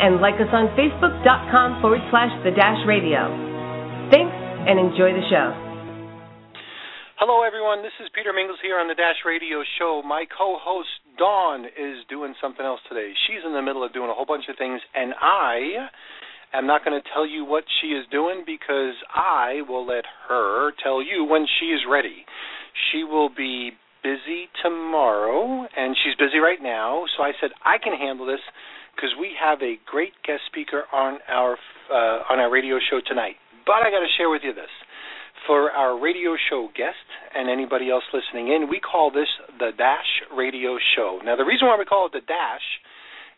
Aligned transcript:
and 0.00 0.20
like 0.20 0.36
us 0.36 0.52
on 0.52 0.68
facebook.com 0.76 1.80
forward 1.80 2.04
slash 2.10 2.32
the 2.44 2.52
dash 2.52 2.80
radio. 2.86 3.28
Thanks 4.12 4.36
and 4.68 4.78
enjoy 4.78 5.16
the 5.16 5.24
show. 5.30 5.66
Hello, 7.16 7.40
everyone. 7.42 7.80
This 7.80 7.96
is 7.96 8.12
Peter 8.12 8.32
Mingles 8.36 8.60
here 8.60 8.76
on 8.76 8.88
the 8.88 8.94
Dash 8.94 9.24
Radio 9.24 9.64
Show. 9.80 10.02
My 10.04 10.26
co 10.28 10.60
host, 10.60 11.00
Dawn, 11.16 11.64
is 11.64 12.04
doing 12.10 12.34
something 12.42 12.64
else 12.64 12.80
today. 12.90 13.16
She's 13.26 13.40
in 13.40 13.54
the 13.56 13.62
middle 13.62 13.82
of 13.82 13.94
doing 13.94 14.10
a 14.10 14.14
whole 14.14 14.28
bunch 14.28 14.44
of 14.50 14.58
things, 14.58 14.82
and 14.94 15.14
I 15.16 15.88
am 16.52 16.66
not 16.66 16.84
going 16.84 17.00
to 17.00 17.08
tell 17.14 17.26
you 17.26 17.44
what 17.44 17.64
she 17.80 17.96
is 17.96 18.04
doing 18.12 18.44
because 18.44 18.94
I 19.08 19.64
will 19.66 19.86
let 19.86 20.04
her 20.28 20.72
tell 20.84 21.00
you 21.00 21.24
when 21.24 21.46
she 21.58 21.72
is 21.72 21.80
ready. 21.88 22.28
She 22.92 23.02
will 23.02 23.30
be 23.30 23.72
busy 24.04 24.52
tomorrow, 24.62 25.66
and 25.74 25.96
she's 25.96 26.14
busy 26.20 26.36
right 26.36 26.60
now, 26.60 27.04
so 27.16 27.22
I 27.24 27.32
said 27.40 27.50
I 27.64 27.78
can 27.82 27.96
handle 27.96 28.26
this 28.26 28.44
because 28.96 29.12
we 29.20 29.36
have 29.36 29.60
a 29.60 29.76
great 29.84 30.16
guest 30.24 30.48
speaker 30.48 30.84
on 30.92 31.20
our 31.28 31.60
uh, 31.92 32.32
on 32.32 32.40
our 32.40 32.50
radio 32.50 32.80
show 32.80 33.00
tonight. 33.04 33.36
But 33.68 33.84
I 33.84 33.92
got 33.92 34.00
to 34.00 34.12
share 34.16 34.30
with 34.30 34.42
you 34.42 34.54
this. 34.54 34.72
For 35.46 35.70
our 35.70 35.94
radio 36.00 36.34
show 36.50 36.68
guest 36.74 37.06
and 37.36 37.48
anybody 37.48 37.90
else 37.90 38.02
listening 38.10 38.48
in, 38.48 38.66
we 38.68 38.80
call 38.80 39.12
this 39.12 39.28
the 39.60 39.70
Dash 39.76 40.24
Radio 40.34 40.74
Show. 40.96 41.20
Now, 41.22 41.36
the 41.36 41.44
reason 41.44 41.68
why 41.68 41.76
we 41.78 41.84
call 41.84 42.06
it 42.06 42.12
the 42.12 42.24
Dash 42.26 42.66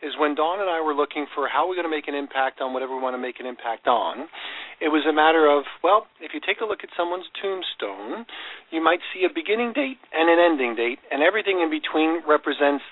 is 0.01 0.15
when 0.17 0.35
Dawn 0.35 0.61
and 0.63 0.71
I 0.71 0.81
were 0.81 0.95
looking 0.95 1.27
for 1.35 1.49
how 1.51 1.69
we're 1.69 1.75
going 1.75 1.91
to 1.91 1.93
make 1.93 2.07
an 2.07 2.15
impact 2.15 2.63
on 2.63 2.73
whatever 2.73 2.95
we 2.95 3.03
want 3.03 3.19
to 3.19 3.21
make 3.21 3.41
an 3.41 3.47
impact 3.47 3.91
on, 3.91 4.31
it 4.81 4.89
was 4.89 5.03
a 5.11 5.13
matter 5.13 5.51
of, 5.51 5.67
well, 5.83 6.07
if 6.23 6.31
you 6.33 6.41
take 6.41 6.63
a 6.63 6.65
look 6.65 6.87
at 6.87 6.91
someone's 6.97 7.27
tombstone, 7.43 8.25
you 8.71 8.79
might 8.79 9.03
see 9.11 9.27
a 9.27 9.33
beginning 9.33 9.75
date 9.75 9.99
and 10.15 10.31
an 10.31 10.39
ending 10.39 10.79
date, 10.79 11.03
and 11.11 11.21
everything 11.21 11.59
in 11.59 11.69
between 11.69 12.23
represents 12.23 12.87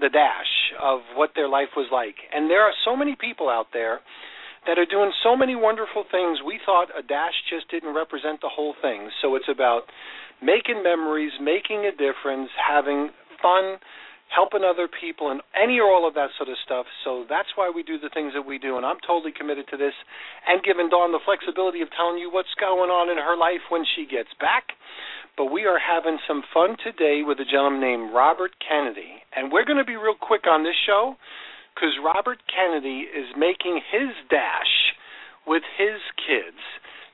the 0.00 0.08
dash 0.08 0.72
of 0.80 1.00
what 1.14 1.30
their 1.34 1.48
life 1.48 1.74
was 1.76 1.88
like. 1.92 2.16
And 2.32 2.50
there 2.50 2.62
are 2.62 2.72
so 2.84 2.96
many 2.96 3.16
people 3.18 3.48
out 3.48 3.68
there 3.72 4.00
that 4.66 4.78
are 4.78 4.86
doing 4.86 5.12
so 5.22 5.36
many 5.36 5.56
wonderful 5.56 6.04
things. 6.10 6.38
We 6.44 6.60
thought 6.64 6.88
a 6.96 7.02
dash 7.02 7.34
just 7.48 7.70
didn't 7.70 7.94
represent 7.94 8.40
the 8.40 8.50
whole 8.50 8.74
thing. 8.82 9.10
So 9.22 9.34
it's 9.34 9.48
about 9.48 9.88
making 10.42 10.82
memories, 10.82 11.32
making 11.40 11.86
a 11.86 11.94
difference, 11.94 12.50
having 12.56 13.10
fun, 13.40 13.78
helping 14.28 14.60
other 14.60 14.88
people, 14.88 15.30
and 15.30 15.40
any 15.56 15.80
or 15.80 15.88
all 15.88 16.06
of 16.06 16.12
that 16.14 16.30
sort 16.36 16.52
of 16.52 16.60
stuff. 16.64 16.84
So 17.04 17.24
that's 17.28 17.48
why 17.56 17.72
we 17.72 17.82
do 17.82 17.98
the 17.98 18.12
things 18.12 18.36
that 18.36 18.44
we 18.44 18.58
do. 18.58 18.76
And 18.76 18.84
I'm 18.84 19.00
totally 19.06 19.32
committed 19.32 19.66
to 19.72 19.76
this 19.80 19.96
and 20.44 20.62
giving 20.62 20.92
Dawn 20.92 21.12
the 21.16 21.24
flexibility 21.24 21.80
of 21.80 21.88
telling 21.96 22.18
you 22.20 22.28
what's 22.28 22.52
going 22.60 22.92
on 22.92 23.08
in 23.08 23.16
her 23.16 23.36
life 23.40 23.64
when 23.72 23.88
she 23.96 24.04
gets 24.04 24.30
back 24.38 24.76
but 25.38 25.54
we 25.54 25.70
are 25.70 25.78
having 25.78 26.18
some 26.26 26.42
fun 26.52 26.74
today 26.82 27.22
with 27.22 27.38
a 27.38 27.46
gentleman 27.46 27.80
named 27.80 28.10
Robert 28.12 28.58
Kennedy. 28.58 29.22
And 29.30 29.54
we're 29.54 29.64
going 29.64 29.78
to 29.78 29.86
be 29.86 29.94
real 29.94 30.18
quick 30.18 30.50
on 30.50 30.66
this 30.66 30.74
show 30.84 31.14
because 31.72 31.94
Robert 32.02 32.42
Kennedy 32.50 33.06
is 33.06 33.30
making 33.38 33.78
his 33.86 34.10
dash 34.28 34.98
with 35.46 35.62
his 35.78 36.02
kids. 36.18 36.58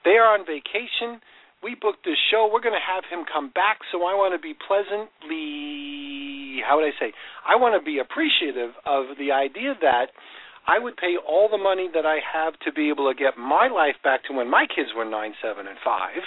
They 0.08 0.17
are 0.17 0.33
on 0.33 0.48
vacation. 0.48 1.20
We 1.61 1.77
booked 1.77 2.08
this 2.08 2.19
show. 2.33 2.48
We're 2.48 2.64
going 2.64 2.75
to 2.75 2.80
have 2.80 3.05
him 3.12 3.28
come 3.28 3.52
back, 3.52 3.84
so 3.92 4.08
I 4.08 4.17
want 4.17 4.33
to 4.33 4.40
be 4.40 4.57
pleasantly, 4.57 6.64
how 6.64 6.80
would 6.80 6.89
I 6.89 6.96
say? 6.96 7.13
I 7.45 7.61
want 7.61 7.77
to 7.77 7.84
be 7.84 8.01
appreciative 8.01 8.73
of 8.89 9.20
the 9.20 9.36
idea 9.36 9.77
that 9.84 10.17
I 10.64 10.80
would 10.80 10.96
pay 10.96 11.20
all 11.20 11.52
the 11.52 11.61
money 11.61 11.92
that 11.92 12.08
I 12.08 12.24
have 12.24 12.57
to 12.64 12.73
be 12.73 12.89
able 12.89 13.05
to 13.13 13.17
get 13.17 13.36
my 13.36 13.68
life 13.68 14.01
back 14.01 14.24
to 14.29 14.33
when 14.33 14.48
my 14.48 14.64
kids 14.64 14.96
were 14.96 15.05
9, 15.05 15.13
7, 15.13 15.68
and 15.68 15.77
5 15.84 16.24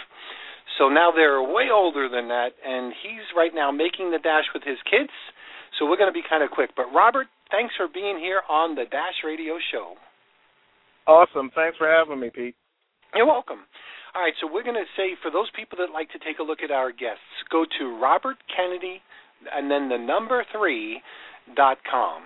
so 0.77 0.89
now 0.89 1.11
they're 1.15 1.41
way 1.41 1.71
older 1.73 2.09
than 2.09 2.27
that, 2.27 2.51
and 2.65 2.93
he's 3.01 3.23
right 3.35 3.51
now 3.53 3.71
making 3.71 4.11
the 4.11 4.19
dash 4.19 4.45
with 4.53 4.63
his 4.63 4.77
kids. 4.89 5.13
So 5.79 5.85
we're 5.85 5.97
going 5.97 6.11
to 6.11 6.13
be 6.13 6.25
kind 6.27 6.43
of 6.43 6.51
quick. 6.51 6.71
But 6.75 6.91
Robert, 6.93 7.27
thanks 7.51 7.73
for 7.77 7.87
being 7.87 8.17
here 8.19 8.41
on 8.49 8.75
the 8.75 8.85
Dash 8.89 9.23
Radio 9.23 9.55
Show. 9.71 9.95
Awesome. 11.05 11.51
Thanks 11.53 11.77
for 11.77 11.87
having 11.87 12.19
me, 12.19 12.29
Pete. 12.33 12.55
You're 13.15 13.27
welcome. 13.27 13.59
All 14.15 14.21
right, 14.21 14.33
so 14.41 14.49
we're 14.51 14.63
going 14.63 14.75
to 14.75 14.89
say 14.97 15.13
for 15.21 15.29
those 15.29 15.49
people 15.55 15.77
that 15.77 15.93
like 15.93 16.09
to 16.11 16.19
take 16.19 16.39
a 16.39 16.43
look 16.43 16.59
at 16.63 16.71
our 16.71 16.91
guests, 16.91 17.21
go 17.51 17.65
to 17.79 17.99
Robert 18.01 18.37
Kennedy 18.49 19.01
and 19.53 19.69
then 19.69 19.87
the 19.87 19.97
number 19.97 20.43
three 20.51 21.01
dot 21.55 21.77
com. 21.89 22.23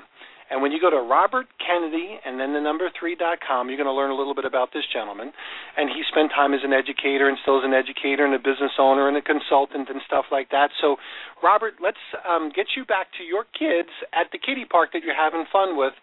And 0.52 0.62
when 0.62 0.76
you 0.76 0.84
go 0.84 0.92
to 0.92 1.00
Robert 1.00 1.48
Kennedy 1.64 2.20
and 2.28 2.36
then 2.36 2.52
the 2.52 2.60
number 2.60 2.92
three 2.92 3.16
dot 3.16 3.40
com, 3.40 3.72
you're 3.72 3.80
going 3.80 3.88
to 3.88 3.96
learn 3.96 4.12
a 4.12 4.20
little 4.20 4.36
bit 4.36 4.44
about 4.44 4.76
this 4.76 4.84
gentleman. 4.92 5.32
And 5.80 5.88
he 5.88 6.04
spent 6.12 6.36
time 6.36 6.52
as 6.54 6.60
an 6.68 6.76
educator 6.76 7.32
and 7.32 7.40
still 7.40 7.58
is 7.58 7.64
an 7.64 7.72
educator 7.72 8.28
and 8.28 8.36
a 8.36 8.44
business 8.44 8.76
owner 8.76 9.08
and 9.08 9.16
a 9.16 9.24
consultant 9.24 9.88
and 9.88 10.04
stuff 10.04 10.28
like 10.28 10.52
that. 10.52 10.76
So, 10.84 11.00
Robert, 11.42 11.80
let's 11.80 12.04
um, 12.28 12.52
get 12.52 12.76
you 12.76 12.84
back 12.84 13.08
to 13.16 13.24
your 13.24 13.48
kids 13.56 13.96
at 14.12 14.28
the 14.36 14.38
kiddie 14.38 14.68
park 14.68 14.92
that 14.92 15.08
you're 15.08 15.16
having 15.16 15.48
fun 15.48 15.80
with 15.80 15.96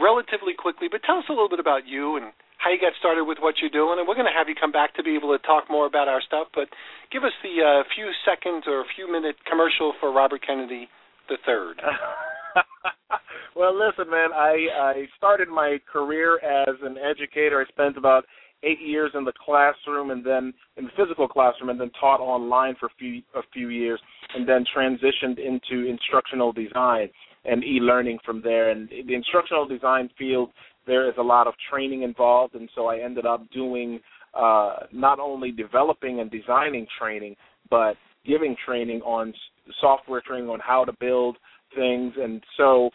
relatively 0.00 0.56
quickly. 0.56 0.88
But 0.88 1.04
tell 1.04 1.20
us 1.20 1.28
a 1.28 1.36
little 1.36 1.52
bit 1.52 1.60
about 1.60 1.84
you 1.84 2.16
and 2.16 2.32
how 2.64 2.72
you 2.72 2.80
got 2.80 2.96
started 2.98 3.28
with 3.28 3.36
what 3.44 3.60
you're 3.60 3.68
doing, 3.68 4.00
and 4.00 4.08
we're 4.08 4.16
going 4.16 4.30
to 4.30 4.32
have 4.32 4.48
you 4.48 4.56
come 4.56 4.72
back 4.72 4.96
to 4.96 5.04
be 5.04 5.12
able 5.14 5.36
to 5.36 5.40
talk 5.44 5.68
more 5.68 5.84
about 5.84 6.08
our 6.08 6.24
stuff. 6.24 6.48
But 6.56 6.72
give 7.12 7.22
us 7.22 7.36
the 7.44 7.60
uh, 7.60 7.84
few 7.92 8.08
seconds 8.24 8.64
or 8.66 8.80
a 8.80 8.88
few 8.96 9.04
minute 9.04 9.36
commercial 9.44 9.92
for 10.00 10.10
Robert 10.10 10.40
Kennedy 10.40 10.88
the 11.28 11.36
third. 11.44 11.80
well, 13.54 13.74
listen, 13.74 14.10
man. 14.10 14.32
I 14.32 14.66
I 14.78 15.04
started 15.16 15.48
my 15.48 15.78
career 15.90 16.38
as 16.38 16.74
an 16.82 16.96
educator. 16.98 17.60
I 17.60 17.70
spent 17.70 17.96
about 17.96 18.24
eight 18.62 18.80
years 18.80 19.10
in 19.14 19.24
the 19.24 19.32
classroom, 19.44 20.10
and 20.10 20.24
then 20.24 20.52
in 20.76 20.84
the 20.84 20.90
physical 20.96 21.28
classroom, 21.28 21.70
and 21.70 21.80
then 21.80 21.90
taught 22.00 22.20
online 22.20 22.74
for 22.78 22.86
a 22.86 22.94
few 22.98 23.22
a 23.34 23.42
few 23.52 23.68
years, 23.68 24.00
and 24.34 24.48
then 24.48 24.64
transitioned 24.76 25.38
into 25.38 25.88
instructional 25.88 26.52
design 26.52 27.08
and 27.44 27.62
e-learning 27.62 28.18
from 28.24 28.40
there. 28.42 28.70
And 28.70 28.88
the 28.88 29.14
instructional 29.14 29.68
design 29.68 30.08
field, 30.18 30.50
there 30.86 31.08
is 31.08 31.14
a 31.18 31.22
lot 31.22 31.46
of 31.46 31.54
training 31.70 32.02
involved, 32.02 32.54
and 32.54 32.70
so 32.74 32.86
I 32.86 33.00
ended 33.00 33.26
up 33.26 33.42
doing 33.52 34.00
uh, 34.34 34.76
not 34.92 35.20
only 35.20 35.52
developing 35.52 36.20
and 36.20 36.30
designing 36.30 36.86
training, 36.98 37.36
but 37.70 37.96
giving 38.26 38.56
training 38.66 39.02
on 39.02 39.34
software 39.80 40.22
training 40.26 40.48
on 40.48 40.60
how 40.60 40.84
to 40.84 40.92
build 40.98 41.36
things 41.74 42.12
and 42.16 42.42
so 42.56 42.90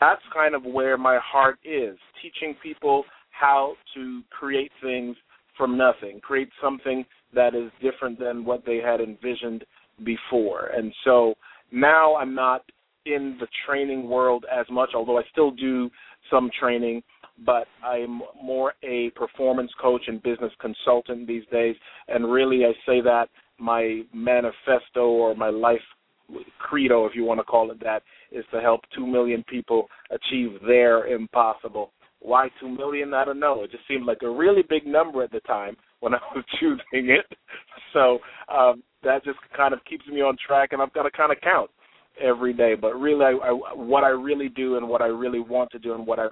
that's 0.00 0.22
kind 0.32 0.54
of 0.54 0.64
where 0.64 0.96
my 0.96 1.18
heart 1.22 1.58
is 1.64 1.96
teaching 2.22 2.54
people 2.62 3.04
how 3.30 3.74
to 3.94 4.22
create 4.30 4.70
things 4.82 5.16
from 5.56 5.76
nothing 5.76 6.20
create 6.20 6.48
something 6.62 7.04
that 7.34 7.54
is 7.54 7.70
different 7.82 8.18
than 8.18 8.44
what 8.44 8.64
they 8.64 8.78
had 8.78 9.00
envisioned 9.00 9.64
before. 10.04 10.66
And 10.76 10.92
so 11.04 11.34
now 11.72 12.16
i'm 12.16 12.34
not 12.34 12.62
in 13.06 13.36
the 13.40 13.46
training 13.66 14.08
world 14.08 14.44
as 14.52 14.66
much 14.70 14.90
although 14.94 15.18
i 15.18 15.22
still 15.30 15.50
do 15.50 15.90
some 16.30 16.50
training 16.58 17.02
but 17.44 17.66
i'm 17.84 18.22
more 18.42 18.74
a 18.82 19.10
performance 19.10 19.70
coach 19.80 20.02
and 20.06 20.22
business 20.22 20.52
consultant 20.60 21.26
these 21.26 21.44
days. 21.52 21.76
And 22.08 22.30
really 22.30 22.64
i 22.64 22.72
say 22.86 23.00
that 23.02 23.26
my 23.58 24.02
manifesto 24.12 25.06
or 25.06 25.34
my 25.34 25.50
life 25.50 25.80
credo, 26.58 27.06
if 27.06 27.14
you 27.14 27.24
want 27.24 27.40
to 27.40 27.44
call 27.44 27.70
it 27.70 27.80
that, 27.82 28.02
is 28.32 28.44
to 28.52 28.60
help 28.60 28.80
two 28.96 29.06
million 29.06 29.44
people 29.48 29.88
achieve 30.10 30.58
their 30.66 31.06
impossible. 31.06 31.92
Why 32.20 32.48
two 32.60 32.68
million? 32.68 33.12
I 33.12 33.24
don't 33.24 33.40
know. 33.40 33.62
It 33.62 33.70
just 33.70 33.86
seemed 33.86 34.06
like 34.06 34.22
a 34.22 34.30
really 34.30 34.62
big 34.68 34.86
number 34.86 35.22
at 35.22 35.30
the 35.30 35.40
time 35.40 35.76
when 36.00 36.14
I 36.14 36.18
was 36.34 36.44
choosing 36.60 37.10
it. 37.10 37.26
So 37.92 38.18
um, 38.48 38.82
that 39.02 39.24
just 39.24 39.38
kind 39.56 39.74
of 39.74 39.80
keeps 39.84 40.06
me 40.06 40.20
on 40.20 40.36
track, 40.46 40.70
and 40.72 40.80
I've 40.80 40.92
got 40.92 41.02
to 41.02 41.10
kind 41.10 41.32
of 41.32 41.38
count 41.42 41.70
every 42.22 42.52
day. 42.52 42.74
But 42.80 42.94
really, 42.94 43.24
I, 43.24 43.30
I, 43.30 43.52
what 43.74 44.04
I 44.04 44.08
really 44.08 44.48
do 44.48 44.76
and 44.76 44.88
what 44.88 45.02
I 45.02 45.06
really 45.06 45.40
want 45.40 45.70
to 45.72 45.78
do 45.78 45.94
and 45.94 46.06
what 46.06 46.18
I 46.18 46.26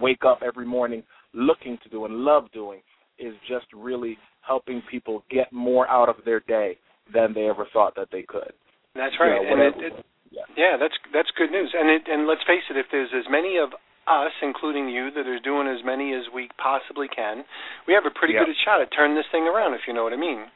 wake 0.00 0.24
up 0.26 0.40
every 0.44 0.66
morning 0.66 1.02
looking 1.32 1.78
to 1.82 1.88
do 1.88 2.04
and 2.04 2.16
love 2.16 2.50
doing 2.52 2.80
is 3.18 3.34
just 3.48 3.66
really 3.74 4.18
helping 4.40 4.82
people 4.90 5.24
get 5.30 5.52
more 5.52 5.88
out 5.88 6.08
of 6.08 6.16
their 6.24 6.40
day 6.40 6.78
than 7.12 7.32
they 7.34 7.48
ever 7.48 7.66
thought 7.72 7.94
that 7.96 8.08
they 8.10 8.22
could. 8.22 8.52
That's 8.96 9.14
right, 9.20 9.36
you 9.36 9.44
know, 9.44 9.52
and 9.52 9.60
it, 9.60 9.74
it, 9.78 9.94
yeah. 10.32 10.48
yeah, 10.56 10.74
that's 10.80 10.96
that's 11.12 11.30
good 11.36 11.52
news. 11.52 11.72
And 11.76 11.88
it, 11.92 12.08
and 12.08 12.26
let's 12.26 12.42
face 12.48 12.64
it, 12.72 12.76
if 12.76 12.86
there's 12.90 13.12
as 13.12 13.28
many 13.28 13.60
of 13.60 13.76
us, 14.08 14.32
including 14.42 14.88
you, 14.88 15.10
that 15.12 15.26
are 15.26 15.40
doing 15.40 15.68
as 15.68 15.84
many 15.84 16.14
as 16.14 16.24
we 16.32 16.48
possibly 16.56 17.08
can, 17.08 17.44
we 17.86 17.94
have 17.94 18.06
a 18.06 18.14
pretty 18.14 18.34
yeah. 18.34 18.44
good 18.44 18.56
shot 18.64 18.80
at 18.80 18.88
turning 18.94 19.16
this 19.16 19.28
thing 19.30 19.44
around. 19.44 19.74
If 19.74 19.84
you 19.86 19.92
know 19.92 20.04
what 20.04 20.12
I 20.12 20.20
mean. 20.20 20.48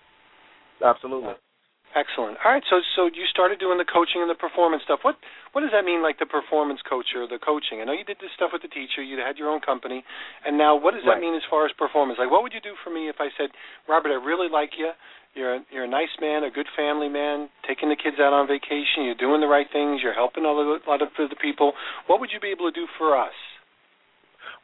Absolutely. 0.80 1.36
Excellent. 1.90 2.38
All 2.46 2.54
right, 2.54 2.62
so 2.70 2.78
so 2.94 3.10
you 3.10 3.26
started 3.26 3.58
doing 3.58 3.74
the 3.74 3.84
coaching 3.84 4.22
and 4.22 4.30
the 4.30 4.38
performance 4.38 4.86
stuff. 4.86 5.02
What 5.02 5.18
what 5.50 5.66
does 5.66 5.74
that 5.74 5.82
mean, 5.82 6.06
like 6.06 6.22
the 6.22 6.30
performance 6.30 6.78
coach 6.86 7.10
or 7.18 7.26
the 7.26 7.42
coaching? 7.42 7.82
I 7.82 7.84
know 7.84 7.90
you 7.90 8.06
did 8.06 8.22
this 8.22 8.30
stuff 8.38 8.54
with 8.54 8.62
the 8.62 8.70
teacher. 8.70 9.02
You 9.02 9.18
had 9.18 9.42
your 9.42 9.50
own 9.50 9.58
company, 9.58 10.06
and 10.46 10.54
now 10.54 10.78
what 10.78 10.94
does 10.94 11.02
right. 11.02 11.18
that 11.18 11.20
mean 11.20 11.34
as 11.34 11.42
far 11.50 11.66
as 11.66 11.74
performance? 11.74 12.14
Like, 12.22 12.30
what 12.30 12.46
would 12.46 12.54
you 12.54 12.62
do 12.62 12.78
for 12.86 12.94
me 12.94 13.10
if 13.10 13.18
I 13.18 13.34
said, 13.34 13.50
Robert, 13.90 14.14
I 14.14 14.22
really 14.22 14.46
like 14.46 14.78
you. 14.78 14.94
You're 15.34 15.56
a, 15.56 15.60
you're 15.70 15.84
a 15.84 15.88
nice 15.88 16.10
man, 16.20 16.44
a 16.44 16.50
good 16.50 16.66
family 16.76 17.08
man, 17.08 17.48
taking 17.66 17.88
the 17.88 17.96
kids 17.96 18.16
out 18.18 18.32
on 18.32 18.48
vacation. 18.48 19.04
You're 19.04 19.14
doing 19.14 19.40
the 19.40 19.46
right 19.46 19.66
things. 19.72 20.00
You're 20.02 20.14
helping 20.14 20.44
a 20.44 20.50
lot 20.50 21.02
of 21.02 21.08
the 21.16 21.36
people. 21.40 21.72
What 22.08 22.20
would 22.20 22.30
you 22.32 22.40
be 22.40 22.48
able 22.48 22.70
to 22.70 22.74
do 22.74 22.86
for 22.98 23.16
us? 23.16 23.32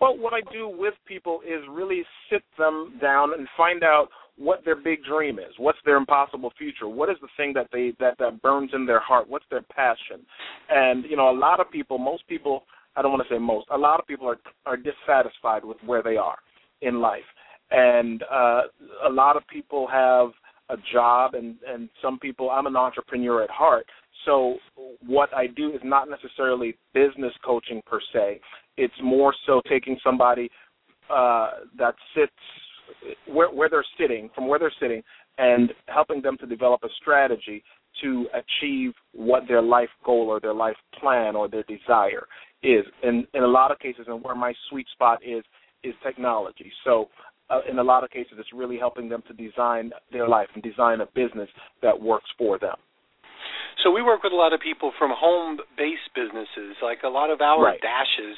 Well, 0.01 0.19
what 0.19 0.35
I 0.35 0.41
do 0.53 0.69
with 0.69 0.95
people 1.07 1.41
is 1.47 1.63
really 1.71 2.03
sit 2.31 2.43
them 2.59 2.99
down 3.01 3.33
and 3.33 3.47
find 3.57 3.83
out 3.83 4.09
what 4.37 4.65
their 4.65 4.77
big 4.77 5.03
dream 5.05 5.39
is. 5.39 5.55
What's 5.57 5.79
their 5.85 5.97
impossible 5.97 6.53
future? 6.59 6.89
What 6.89 7.09
is 7.09 7.17
the 7.23 7.29
thing 7.37 7.53
that 7.55 7.69
they 7.73 7.93
that 8.01 8.19
that 8.19 8.43
burns 8.43 8.73
in 8.75 8.85
their 8.85 9.01
heart? 9.01 9.29
What's 9.29 9.47
their 9.51 9.63
passion? 9.63 10.27
And 10.69 11.05
you 11.05 11.17
know, 11.17 11.31
a 11.31 11.39
lot 11.39 11.61
of 11.61 11.71
people, 11.71 11.97
most 11.97 12.27
people, 12.29 12.65
I 12.97 13.03
don't 13.03 13.13
want 13.13 13.27
to 13.27 13.35
say 13.35 13.39
most, 13.39 13.67
a 13.71 13.79
lot 13.79 13.99
of 13.99 14.07
people 14.07 14.29
are 14.29 14.39
are 14.67 14.77
dissatisfied 14.77 15.65
with 15.65 15.79
where 15.87 16.03
they 16.03 16.17
are 16.17 16.37
in 16.83 17.01
life, 17.01 17.25
and 17.71 18.23
uh, 18.31 18.63
a 19.07 19.11
lot 19.11 19.37
of 19.37 19.43
people 19.49 19.87
have 19.91 20.29
a 20.71 20.77
job, 20.93 21.35
and 21.35 21.57
and 21.67 21.89
some 22.03 22.19
people. 22.19 22.51
I'm 22.51 22.67
an 22.67 22.77
entrepreneur 22.77 23.43
at 23.43 23.51
heart, 23.51 23.87
so 24.25 24.57
what 25.07 25.33
I 25.35 25.47
do 25.47 25.73
is 25.73 25.81
not 25.85 26.09
necessarily 26.09 26.77
business 26.95 27.33
coaching 27.45 27.83
per 27.87 28.01
se. 28.13 28.41
It's 28.77 28.95
more 29.03 29.35
so 29.47 29.63
taking 29.69 29.99
somebody 30.05 30.51
uh, 31.11 31.51
that 31.79 31.95
sits 32.15 32.33
where, 33.27 33.49
where 33.49 33.69
they're 33.69 33.85
sitting, 33.99 34.31
from 34.35 34.49
where 34.49 34.59
they're 34.59 34.73
sitting, 34.81 35.03
and 35.39 35.73
helping 35.87 36.23
them 36.23 36.37
to 36.39 36.47
develop 36.47 36.83
a 36.85 36.89
strategy 37.01 37.63
to 38.03 38.27
achieve 38.35 38.93
what 39.13 39.45
their 39.49 39.63
life 39.63 39.89
goal 40.05 40.29
or 40.29 40.41
their 40.41 40.53
life 40.55 40.77
plan 41.01 41.35
or 41.35 41.49
their 41.49 41.65
desire 41.65 42.27
is. 42.63 42.85
And 43.03 43.27
in 43.35 43.43
a 43.43 43.47
lot 43.47 43.71
of 43.71 43.79
cases, 43.79 44.07
and 44.09 44.23
where 44.23 44.35
my 44.35 44.53
sweet 44.69 44.87
spot 44.93 45.21
is, 45.25 45.45
is 45.83 45.95
technology. 46.03 46.71
So 46.85 47.09
uh, 47.51 47.61
in 47.71 47.79
a 47.79 47.83
lot 47.83 48.05
of 48.05 48.11
cases, 48.11 48.35
it's 48.39 48.53
really 48.55 48.79
helping 48.79 49.09
them 49.09 49.23
to 49.29 49.35
design 49.35 49.91
their 50.13 50.29
life 50.29 50.49
and 50.55 50.63
design 50.63 51.01
a 51.01 51.07
business 51.15 51.49
that 51.83 52.01
works 52.01 52.29
for 52.39 52.59
them. 52.59 52.77
So 53.85 53.91
we 53.91 54.03
work 54.03 54.23
with 54.23 54.33
a 54.33 54.37
lot 54.37 54.53
of 54.53 54.61
people 54.61 54.93
from 54.99 55.13
home-based 55.15 56.11
businesses, 56.15 56.77
like 56.83 56.99
a 57.05 57.09
lot 57.09 57.31
of 57.31 57.41
our 57.41 57.63
right. 57.63 57.81
dashes 57.81 58.37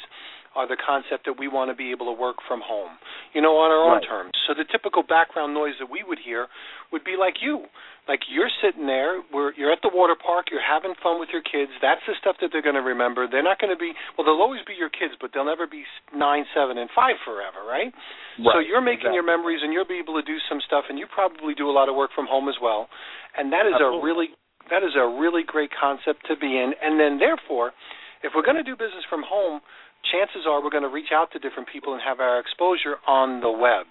are 0.58 0.66
the 0.66 0.74
concept 0.74 1.22
that 1.30 1.38
we 1.38 1.46
want 1.46 1.70
to 1.70 1.76
be 1.78 1.94
able 1.94 2.10
to 2.10 2.16
work 2.18 2.42
from 2.50 2.58
home, 2.58 2.98
you 3.30 3.38
know, 3.38 3.62
on 3.62 3.70
our 3.70 3.78
own 3.78 4.02
right. 4.02 4.10
terms. 4.10 4.34
So 4.50 4.58
the 4.58 4.66
typical 4.66 5.06
background 5.06 5.54
noise 5.54 5.78
that 5.78 5.86
we 5.86 6.02
would 6.02 6.18
hear 6.18 6.50
would 6.90 7.06
be 7.06 7.14
like 7.14 7.38
you. 7.38 7.70
Like 8.10 8.26
you're 8.26 8.50
sitting 8.58 8.90
there, 8.90 9.22
where 9.30 9.54
you're 9.54 9.70
at 9.70 9.84
the 9.86 9.92
water 9.92 10.18
park, 10.18 10.50
you're 10.50 10.64
having 10.64 10.98
fun 10.98 11.22
with 11.22 11.30
your 11.30 11.44
kids. 11.46 11.70
That's 11.78 12.02
the 12.10 12.18
stuff 12.18 12.42
that 12.42 12.50
they're 12.50 12.64
going 12.64 12.74
to 12.74 12.82
remember. 12.82 13.30
They're 13.30 13.46
not 13.46 13.62
going 13.62 13.70
to 13.70 13.78
be 13.78 13.94
well. 14.16 14.26
They'll 14.26 14.42
always 14.42 14.66
be 14.66 14.74
your 14.74 14.90
kids, 14.90 15.14
but 15.20 15.30
they'll 15.30 15.46
never 15.46 15.68
be 15.68 15.86
nine, 16.10 16.42
seven, 16.50 16.74
and 16.74 16.90
five 16.90 17.22
forever, 17.22 17.62
right? 17.62 17.94
right. 17.94 18.50
So 18.50 18.58
you're 18.58 18.82
making 18.82 19.14
exactly. 19.14 19.22
your 19.22 19.28
memories, 19.28 19.62
and 19.62 19.70
you'll 19.70 19.86
be 19.86 20.02
able 20.02 20.18
to 20.18 20.26
do 20.26 20.42
some 20.50 20.58
stuff, 20.64 20.90
and 20.90 20.98
you 20.98 21.06
probably 21.06 21.54
do 21.54 21.70
a 21.70 21.74
lot 21.76 21.86
of 21.86 21.94
work 21.94 22.10
from 22.16 22.26
home 22.26 22.48
as 22.50 22.56
well. 22.58 22.88
And 23.36 23.52
that 23.54 23.68
is 23.68 23.76
Absolutely. 23.78 24.00
a 24.00 24.02
really 24.02 24.28
that 24.74 24.82
is 24.82 24.96
a 24.96 25.06
really 25.06 25.44
great 25.44 25.70
concept 25.70 26.26
to 26.32 26.34
be 26.34 26.48
in. 26.56 26.72
And 26.80 26.98
then 26.98 27.20
therefore, 27.20 27.76
if 28.24 28.32
we're 28.34 28.44
going 28.44 28.58
to 28.58 28.66
do 28.66 28.74
business 28.74 29.04
from 29.08 29.22
home, 29.22 29.60
chances 30.06 30.46
are 30.46 30.62
we're 30.62 30.74
going 30.74 30.86
to 30.86 30.92
reach 30.92 31.12
out 31.12 31.32
to 31.32 31.38
different 31.38 31.68
people 31.68 31.92
and 31.92 32.02
have 32.02 32.20
our 32.20 32.38
exposure 32.38 32.96
on 33.06 33.40
the 33.40 33.50
web. 33.50 33.86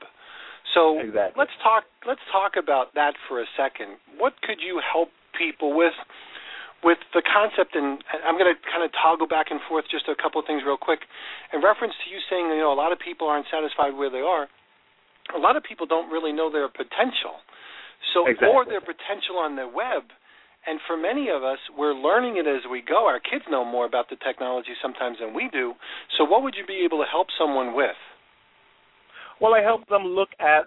So 0.74 1.00
exactly. 1.00 1.40
let's 1.40 1.56
talk 1.64 1.84
let's 2.06 2.24
talk 2.32 2.60
about 2.60 2.94
that 2.96 3.16
for 3.28 3.42
a 3.42 3.48
second. 3.56 3.98
What 4.20 4.34
could 4.44 4.60
you 4.60 4.82
help 4.84 5.10
people 5.38 5.76
with 5.76 5.96
with 6.84 7.00
the 7.14 7.24
concept 7.26 7.74
and 7.74 8.04
I'm 8.22 8.38
going 8.38 8.52
to 8.52 8.60
kind 8.70 8.84
of 8.84 8.92
toggle 8.94 9.26
back 9.26 9.50
and 9.50 9.60
forth 9.66 9.86
just 9.90 10.06
a 10.06 10.16
couple 10.16 10.38
of 10.38 10.46
things 10.46 10.62
real 10.66 10.78
quick. 10.78 11.08
In 11.54 11.64
reference 11.64 11.96
to 12.04 12.06
you 12.12 12.20
saying 12.30 12.52
you 12.52 12.62
know 12.62 12.74
a 12.74 12.78
lot 12.78 12.92
of 12.92 13.00
people 13.00 13.28
aren't 13.28 13.48
satisfied 13.50 13.96
where 13.96 14.12
they 14.12 14.22
are, 14.22 14.52
a 15.34 15.42
lot 15.42 15.56
of 15.56 15.64
people 15.64 15.88
don't 15.88 16.12
really 16.12 16.32
know 16.32 16.52
their 16.52 16.68
potential. 16.68 17.42
So 18.14 18.28
exactly. 18.28 18.54
or 18.54 18.66
their 18.66 18.84
potential 18.84 19.42
on 19.42 19.56
the 19.56 19.66
web 19.66 20.12
and 20.68 20.80
for 20.86 20.98
many 20.98 21.30
of 21.30 21.44
us, 21.44 21.58
we're 21.78 21.94
learning 21.94 22.38
it 22.38 22.48
as 22.48 22.62
we 22.70 22.82
go. 22.82 23.08
Our 23.08 23.20
kids 23.20 23.46
know 23.50 23.64
more 23.64 23.86
about 23.86 24.10
the 24.10 24.18
technology 24.18 24.76
sometimes 24.82 25.18
than 25.20 25.34
we 25.34 25.50
do. 25.52 25.74
So, 26.18 26.26
what 26.26 26.44
would 26.44 26.56
you 26.58 26.66
be 26.66 26.82
able 26.86 27.00
to 27.00 27.10
help 27.10 27.28
someone 27.40 27.74
with? 27.74 27.96
Well, 29.40 29.54
I 29.54 29.62
help 29.62 29.88
them 29.88 30.04
look 30.04 30.30
at 30.40 30.66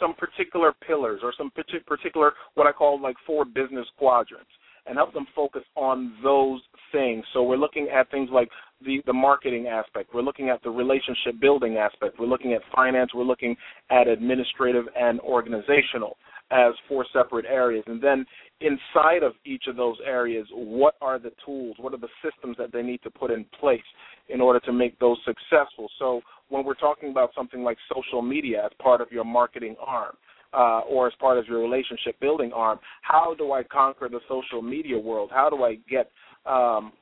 some 0.00 0.14
particular 0.14 0.72
pillars 0.86 1.20
or 1.22 1.32
some 1.36 1.50
particular 1.50 2.32
what 2.54 2.66
I 2.66 2.72
call 2.72 3.00
like 3.00 3.16
four 3.26 3.44
business 3.44 3.86
quadrants 3.98 4.50
and 4.86 4.96
help 4.96 5.12
them 5.14 5.26
focus 5.34 5.62
on 5.76 6.14
those 6.22 6.60
things. 6.92 7.24
So 7.32 7.42
we're 7.42 7.56
looking 7.56 7.88
at 7.94 8.10
things 8.10 8.28
like 8.32 8.48
the 8.84 9.00
the 9.06 9.12
marketing 9.12 9.66
aspect. 9.66 10.14
We're 10.14 10.22
looking 10.22 10.48
at 10.48 10.62
the 10.62 10.70
relationship 10.70 11.40
building 11.40 11.76
aspect. 11.76 12.18
We're 12.18 12.26
looking 12.26 12.54
at 12.54 12.62
finance. 12.74 13.10
We're 13.14 13.24
looking 13.24 13.56
at 13.90 14.08
administrative 14.08 14.84
and 14.98 15.20
organizational 15.20 16.16
as 16.50 16.72
four 16.88 17.06
separate 17.12 17.46
areas. 17.46 17.84
And 17.86 18.02
then 18.02 18.24
inside 18.60 19.22
of 19.22 19.32
each 19.44 19.64
of 19.66 19.76
those 19.76 19.96
areas, 20.04 20.46
what 20.52 20.94
are 21.00 21.18
the 21.18 21.32
tools? 21.44 21.76
What 21.78 21.92
are 21.94 21.98
the 21.98 22.08
systems 22.22 22.56
that 22.58 22.72
they 22.72 22.82
need 22.82 23.02
to 23.02 23.10
put 23.10 23.30
in 23.30 23.44
place 23.58 23.80
in 24.28 24.40
order 24.40 24.60
to 24.60 24.72
make 24.72 24.98
those 24.98 25.18
successful? 25.24 25.88
So 25.98 26.20
when 26.48 26.64
we're 26.64 26.74
talking 26.74 27.10
about 27.10 27.30
something 27.34 27.62
like 27.62 27.78
social 27.92 28.22
media 28.22 28.64
as 28.64 28.70
part 28.80 29.00
of 29.00 29.10
your 29.10 29.24
marketing 29.24 29.76
arm, 29.84 30.16
uh, 30.52 30.80
or 30.88 31.08
as 31.08 31.12
part 31.18 31.36
of 31.36 31.46
your 31.46 31.60
relationship 31.60 32.18
building 32.20 32.52
arm, 32.54 32.78
how 33.02 33.34
do 33.36 33.52
I 33.52 33.64
conquer 33.64 34.08
the 34.08 34.20
social 34.28 34.62
media 34.62 34.96
world? 34.96 35.30
How 35.32 35.50
do 35.50 35.64
I 35.64 35.78
get 35.90 36.10
um, 36.46 36.92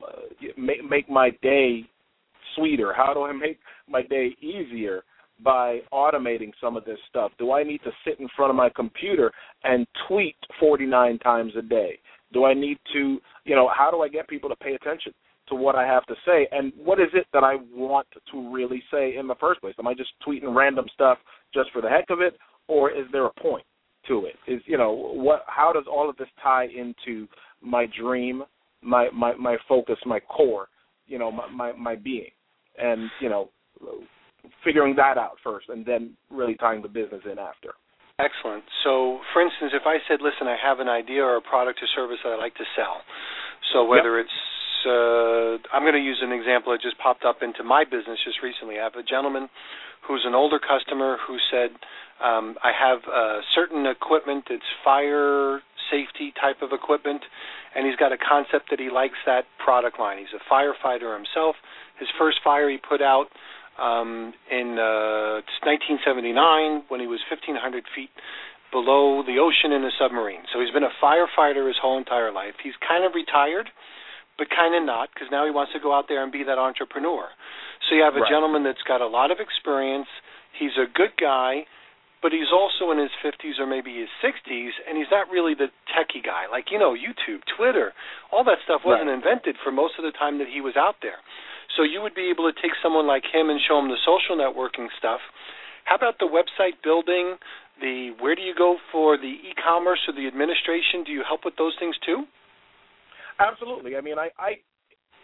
make, 0.57 0.89
make 0.89 1.11
my 1.11 1.31
day 1.43 1.85
sweeter? 2.57 2.95
How 2.95 3.13
do 3.13 3.23
I 3.23 3.33
make 3.33 3.59
my 3.89 4.03
day 4.03 4.35
easier? 4.41 5.03
By 5.43 5.81
automating 5.93 6.53
some 6.61 6.77
of 6.77 6.85
this 6.85 6.99
stuff? 7.09 7.33
Do 7.39 7.53
I 7.53 7.63
need 7.63 7.81
to 7.85 7.91
sit 8.05 8.21
in 8.21 8.29
front 8.37 8.51
of 8.51 8.57
my 8.57 8.71
computer 8.71 9.33
and 9.65 9.87
tweet 10.09 10.37
49 10.61 11.19
times 11.19 11.53
a 11.59 11.63
day? 11.63 11.99
Do 12.33 12.45
I 12.45 12.55
need 12.55 12.79
to, 12.93 13.19
you 13.45 13.55
know, 13.55 13.71
how 13.75 13.91
do 13.91 14.01
I 14.01 14.09
get 14.09 14.29
people 14.29 14.49
to 14.49 14.57
pay 14.57 14.75
attention 14.75 15.13
to 15.49 15.55
what 15.55 15.75
I 15.75 15.87
have 15.87 16.07
to 16.07 16.15
say? 16.27 16.49
And 16.51 16.73
what 16.77 17.01
is 17.01 17.09
it 17.13 17.27
that 17.33 17.45
I 17.45 17.57
want 17.75 18.07
to 18.31 18.53
really 18.53 18.83
say 18.91 19.17
in 19.17 19.27
the 19.27 19.35
first 19.41 19.61
place? 19.61 19.75
Am 19.79 19.87
I 19.87 19.95
just 19.95 20.11
tweeting 20.27 20.55
random 20.55 20.87
stuff 20.95 21.19
just 21.53 21.71
for 21.73 21.83
the 21.83 21.89
heck 21.89 22.11
of 22.11 22.21
it, 22.21 22.39
or 22.69 22.91
is 22.91 23.07
there 23.13 23.27
a 23.27 23.33
point 23.41 23.65
to 24.09 24.27
it? 24.27 24.37
Is 24.51 24.63
you 24.67 24.79
know 24.79 24.93
what? 24.93 25.45
How 25.47 25.73
does 25.73 25.85
all 25.91 26.09
of 26.09 26.17
this 26.17 26.29
tie 26.43 26.67
into 26.67 27.29
my 27.61 27.87
dream, 27.99 28.43
my 28.81 29.09
my 29.13 29.35
my 29.35 29.57
focus, 29.69 29.97
my 30.07 30.21
core, 30.21 30.69
you 31.07 31.19
know, 31.19 31.31
my 31.31 31.49
my, 31.49 31.73
my 31.73 31.97
being, 31.97 32.31
and 32.79 33.11
you 33.21 33.29
know 33.29 33.51
figuring 34.65 34.97
that 34.97 35.19
out 35.19 35.37
first 35.43 35.69
and 35.69 35.85
then 35.87 36.17
really 36.31 36.55
tying 36.55 36.83
the 36.83 36.89
business 36.89 37.23
in 37.31 37.39
after. 37.39 37.71
Excellent. 38.19 38.65
So, 38.85 39.21
for 39.33 39.41
instance, 39.43 39.73
if 39.75 39.83
I 39.87 39.99
said, 40.07 40.21
"Listen, 40.21 40.47
I 40.47 40.57
have 40.57 40.81
an 40.81 40.89
idea 40.89 41.25
or 41.25 41.37
a 41.37 41.41
product 41.41 41.81
or 41.83 41.87
service 41.95 42.19
that 42.23 42.33
I'd 42.33 42.43
like 42.43 42.55
to 42.57 42.65
sell," 42.77 43.03
so 43.73 43.85
whether 43.85 44.19
yep. 44.19 44.27
it's 44.27 44.39
uh, 44.87 45.59
I'm 45.73 45.83
going 45.83 45.95
to 45.95 46.03
use 46.03 46.19
an 46.23 46.33
example 46.33 46.73
that 46.73 46.83
just 46.83 46.99
popped 46.99 47.25
up 47.25 47.43
into 47.43 47.63
my 47.63 47.85
business 47.85 48.19
just 48.25 48.43
recently. 48.43 48.79
I 48.79 48.85
have 48.85 48.97
a 48.97 49.03
gentleman 49.03 49.49
who's 50.07 50.25
an 50.27 50.35
older 50.35 50.59
customer 50.59 51.19
who 51.27 51.39
said, 51.51 51.71
um, 52.23 52.57
"I 52.63 52.73
have 52.73 53.01
uh, 53.09 53.41
certain 53.55 53.87
equipment. 53.87 54.45
It's 54.51 54.71
fire 54.85 55.63
safety 55.91 56.33
type 56.41 56.63
of 56.63 56.73
equipment, 56.73 57.23
and 57.75 57.87
he's 57.87 57.97
got 57.97 58.13
a 58.13 58.19
concept 58.19 58.71
that 58.71 58.79
he 58.79 58.91
likes 58.91 59.19
that 59.25 59.47
product 59.59 59.99
line. 59.99 60.19
He's 60.19 60.35
a 60.37 60.43
firefighter 60.53 61.17
himself. 61.17 61.57
His 61.99 62.09
first 62.19 62.39
fire 62.45 62.69
he 62.69 62.77
put 62.77 63.01
out." 63.01 63.33
Um, 63.81 64.35
in 64.51 64.77
uh, 64.77 65.41
1979 65.65 66.89
when 66.89 67.01
he 67.01 67.07
was 67.07 67.21
1,500 67.31 67.85
feet 67.95 68.11
below 68.73 69.23
the 69.23 69.37
ocean 69.37 69.71
in 69.73 69.85
a 69.85 69.93
submarine. 70.01 70.49
So 70.53 70.59
he's 70.61 70.73
been 70.73 70.87
a 70.87 70.97
firefighter 70.97 71.69
his 71.69 71.77
whole 71.77 72.01
entire 72.01 72.33
life. 72.33 72.57
He's 72.65 72.77
kind 72.81 73.05
of 73.05 73.13
retired, 73.13 73.69
but 74.41 74.49
kind 74.49 74.75
of 74.75 74.83
not, 74.83 75.13
because 75.13 75.29
now 75.31 75.45
he 75.45 75.53
wants 75.53 75.77
to 75.77 75.81
go 75.81 75.93
out 75.93 76.09
there 76.09 76.25
and 76.25 76.33
be 76.33 76.43
that 76.45 76.57
entrepreneur. 76.57 77.29
So 77.87 77.95
you 77.95 78.03
have 78.03 78.17
a 78.17 78.25
right. 78.25 78.33
gentleman 78.33 78.65
that's 78.65 78.83
got 78.89 79.05
a 79.05 79.07
lot 79.07 79.31
of 79.31 79.39
experience. 79.45 80.09
He's 80.57 80.73
a 80.81 80.89
good 80.89 81.13
guy, 81.21 81.69
but 82.25 82.33
he's 82.33 82.49
also 82.49 82.91
in 82.91 82.99
his 82.99 83.13
50s 83.21 83.61
or 83.61 83.69
maybe 83.69 83.93
his 83.93 84.09
60s, 84.25 84.73
and 84.89 84.97
he's 84.97 85.11
not 85.13 85.29
really 85.29 85.53
the 85.53 85.69
techie 85.93 86.25
guy. 86.25 86.49
Like, 86.49 86.73
you 86.73 86.81
know, 86.81 86.97
YouTube, 86.97 87.45
Twitter, 87.45 87.93
all 88.33 88.43
that 88.49 88.65
stuff 88.65 88.83
wasn't 88.89 89.13
right. 89.13 89.21
invented 89.21 89.61
for 89.61 89.71
most 89.71 90.01
of 90.01 90.05
the 90.09 90.17
time 90.17 90.39
that 90.39 90.49
he 90.49 90.65
was 90.65 90.81
out 90.81 90.97
there. 91.05 91.21
So 91.77 91.83
you 91.83 92.03
would 92.03 92.15
be 92.15 92.29
able 92.31 92.51
to 92.51 92.57
take 92.61 92.73
someone 92.83 93.07
like 93.07 93.25
him 93.33 93.51
and 93.51 93.61
show 93.67 93.79
him 93.79 93.89
the 93.89 94.01
social 94.05 94.37
networking 94.37 94.89
stuff. 94.99 95.21
How 95.85 95.97
about 95.97 96.19
the 96.19 96.29
website 96.29 96.83
building? 96.85 97.37
The 97.81 98.15
where 98.21 98.35
do 98.35 98.43
you 98.43 98.55
go 98.57 98.77
for 98.93 99.17
the 99.17 99.35
e-commerce 99.51 99.99
or 100.07 100.15
the 100.15 100.27
administration? 100.27 101.03
Do 101.05 101.13
you 101.13 101.23
help 101.27 101.45
with 101.45 101.57
those 101.57 101.75
things 101.81 101.97
too? 102.05 102.25
Absolutely. 103.41 103.97
I 103.97 104.01
mean, 104.01 104.19
I, 104.19 104.29
I 104.39 104.51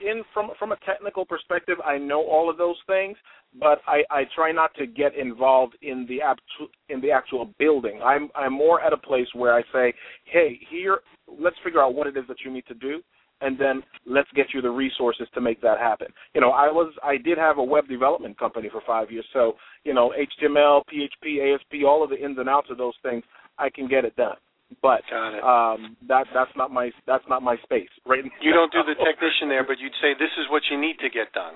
in 0.00 0.22
from 0.32 0.50
from 0.58 0.72
a 0.72 0.76
technical 0.86 1.24
perspective, 1.24 1.76
I 1.84 1.98
know 1.98 2.22
all 2.24 2.48
of 2.50 2.56
those 2.56 2.76
things, 2.86 3.16
but 3.58 3.80
I, 3.86 4.02
I 4.10 4.22
try 4.34 4.52
not 4.52 4.74
to 4.76 4.86
get 4.86 5.16
involved 5.16 5.76
in 5.82 6.06
the 6.08 6.22
actual 6.22 6.68
in 6.88 7.00
the 7.00 7.10
actual 7.10 7.52
building. 7.58 8.00
I'm 8.04 8.30
I'm 8.34 8.52
more 8.52 8.80
at 8.80 8.92
a 8.92 8.96
place 8.96 9.28
where 9.34 9.54
I 9.54 9.62
say, 9.72 9.92
hey, 10.24 10.58
here, 10.70 11.00
let's 11.26 11.56
figure 11.64 11.82
out 11.82 11.94
what 11.94 12.06
it 12.06 12.16
is 12.16 12.24
that 12.28 12.38
you 12.44 12.50
need 12.50 12.66
to 12.66 12.74
do, 12.74 13.00
and 13.40 13.59
then 13.59 13.83
let's 14.07 14.28
get 14.35 14.47
you 14.52 14.61
the 14.61 14.71
resources 14.71 15.28
to 15.35 15.40
make 15.40 15.61
that 15.62 15.78
happen. 15.78 16.09
You 16.35 16.40
know, 16.40 16.50
I 16.50 16.66
was 16.66 16.92
I 17.02 17.16
did 17.16 17.38
have 17.38 17.59
a 17.59 17.62
web 17.62 17.88
development 17.88 18.38
company 18.38 18.68
for 18.71 18.83
five 18.87 19.11
years, 19.11 19.26
so 19.33 19.54
you 19.85 19.95
know, 19.95 20.12
HTML, 20.16 20.83
PHP, 20.92 21.54
ASP, 21.54 21.85
all 21.87 22.02
of 22.02 22.11
the 22.11 22.23
ins 22.23 22.38
and 22.38 22.49
outs 22.49 22.68
of 22.71 22.78
those 22.78 22.95
things, 23.02 23.23
I 23.59 23.71
can 23.71 23.88
get 23.88 24.04
it 24.04 24.16
done. 24.16 24.37
But 24.83 25.00
um, 25.42 25.97
that 26.09 26.26
that's 26.35 26.50
not 26.57 26.71
my 26.71 26.90
that's 27.07 27.25
not 27.28 27.42
my 27.42 27.57
space. 27.62 27.88
Right? 28.04 28.25
You 28.42 28.52
don't 28.52 28.73
do 28.73 28.85
the 28.85 28.95
technician 28.95 29.49
there, 29.49 29.64
but 29.64 29.78
you'd 29.80 29.97
say 30.02 30.12
this 30.18 30.33
is 30.38 30.45
what 30.50 30.62
you 30.71 30.78
need 30.78 30.99
to 31.00 31.09
get 31.09 31.33
done. 31.33 31.54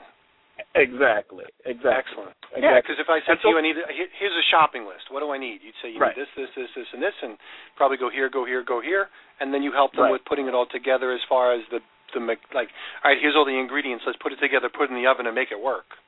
Exactly. 0.75 1.45
Exactly. 1.69 1.93
Excellent. 1.93 2.37
Exactly. 2.52 2.64
Yeah, 2.64 2.81
because 2.81 2.97
if 2.97 3.09
I 3.12 3.21
said 3.29 3.41
to 3.45 3.49
you, 3.49 3.59
I 3.59 3.62
need 3.62 3.76
here's 3.76 4.37
a 4.37 4.47
shopping 4.49 4.88
list. 4.88 5.12
What 5.12 5.21
do 5.21 5.31
I 5.31 5.38
need? 5.38 5.61
You'd 5.61 5.76
say 5.85 5.93
you 5.93 6.00
right. 6.00 6.17
need 6.17 6.25
this, 6.25 6.33
this, 6.37 6.49
this, 6.57 6.71
this, 6.73 6.88
and 6.93 7.02
this, 7.02 7.17
and 7.23 7.37
probably 7.76 8.00
go 8.00 8.09
here, 8.09 8.29
go 8.33 8.45
here, 8.45 8.64
go 8.64 8.81
here, 8.81 9.09
and 9.41 9.52
then 9.52 9.62
you 9.62 9.73
help 9.73 9.93
them 9.93 10.09
right. 10.09 10.12
with 10.12 10.25
putting 10.25 10.49
it 10.49 10.55
all 10.55 10.67
together 10.67 11.12
as 11.12 11.21
far 11.29 11.52
as 11.52 11.61
the 11.71 11.81
the 12.17 12.21
like. 12.55 12.69
All 13.05 13.12
right, 13.12 13.21
here's 13.21 13.37
all 13.37 13.45
the 13.45 13.57
ingredients. 13.57 14.05
Let's 14.07 14.19
put 14.23 14.33
it 14.33 14.41
together, 14.41 14.73
put 14.73 14.88
it 14.88 14.97
in 14.97 15.00
the 15.00 15.09
oven, 15.09 15.26
and 15.26 15.35
make 15.35 15.52
it 15.52 15.61
work. 15.61 16.00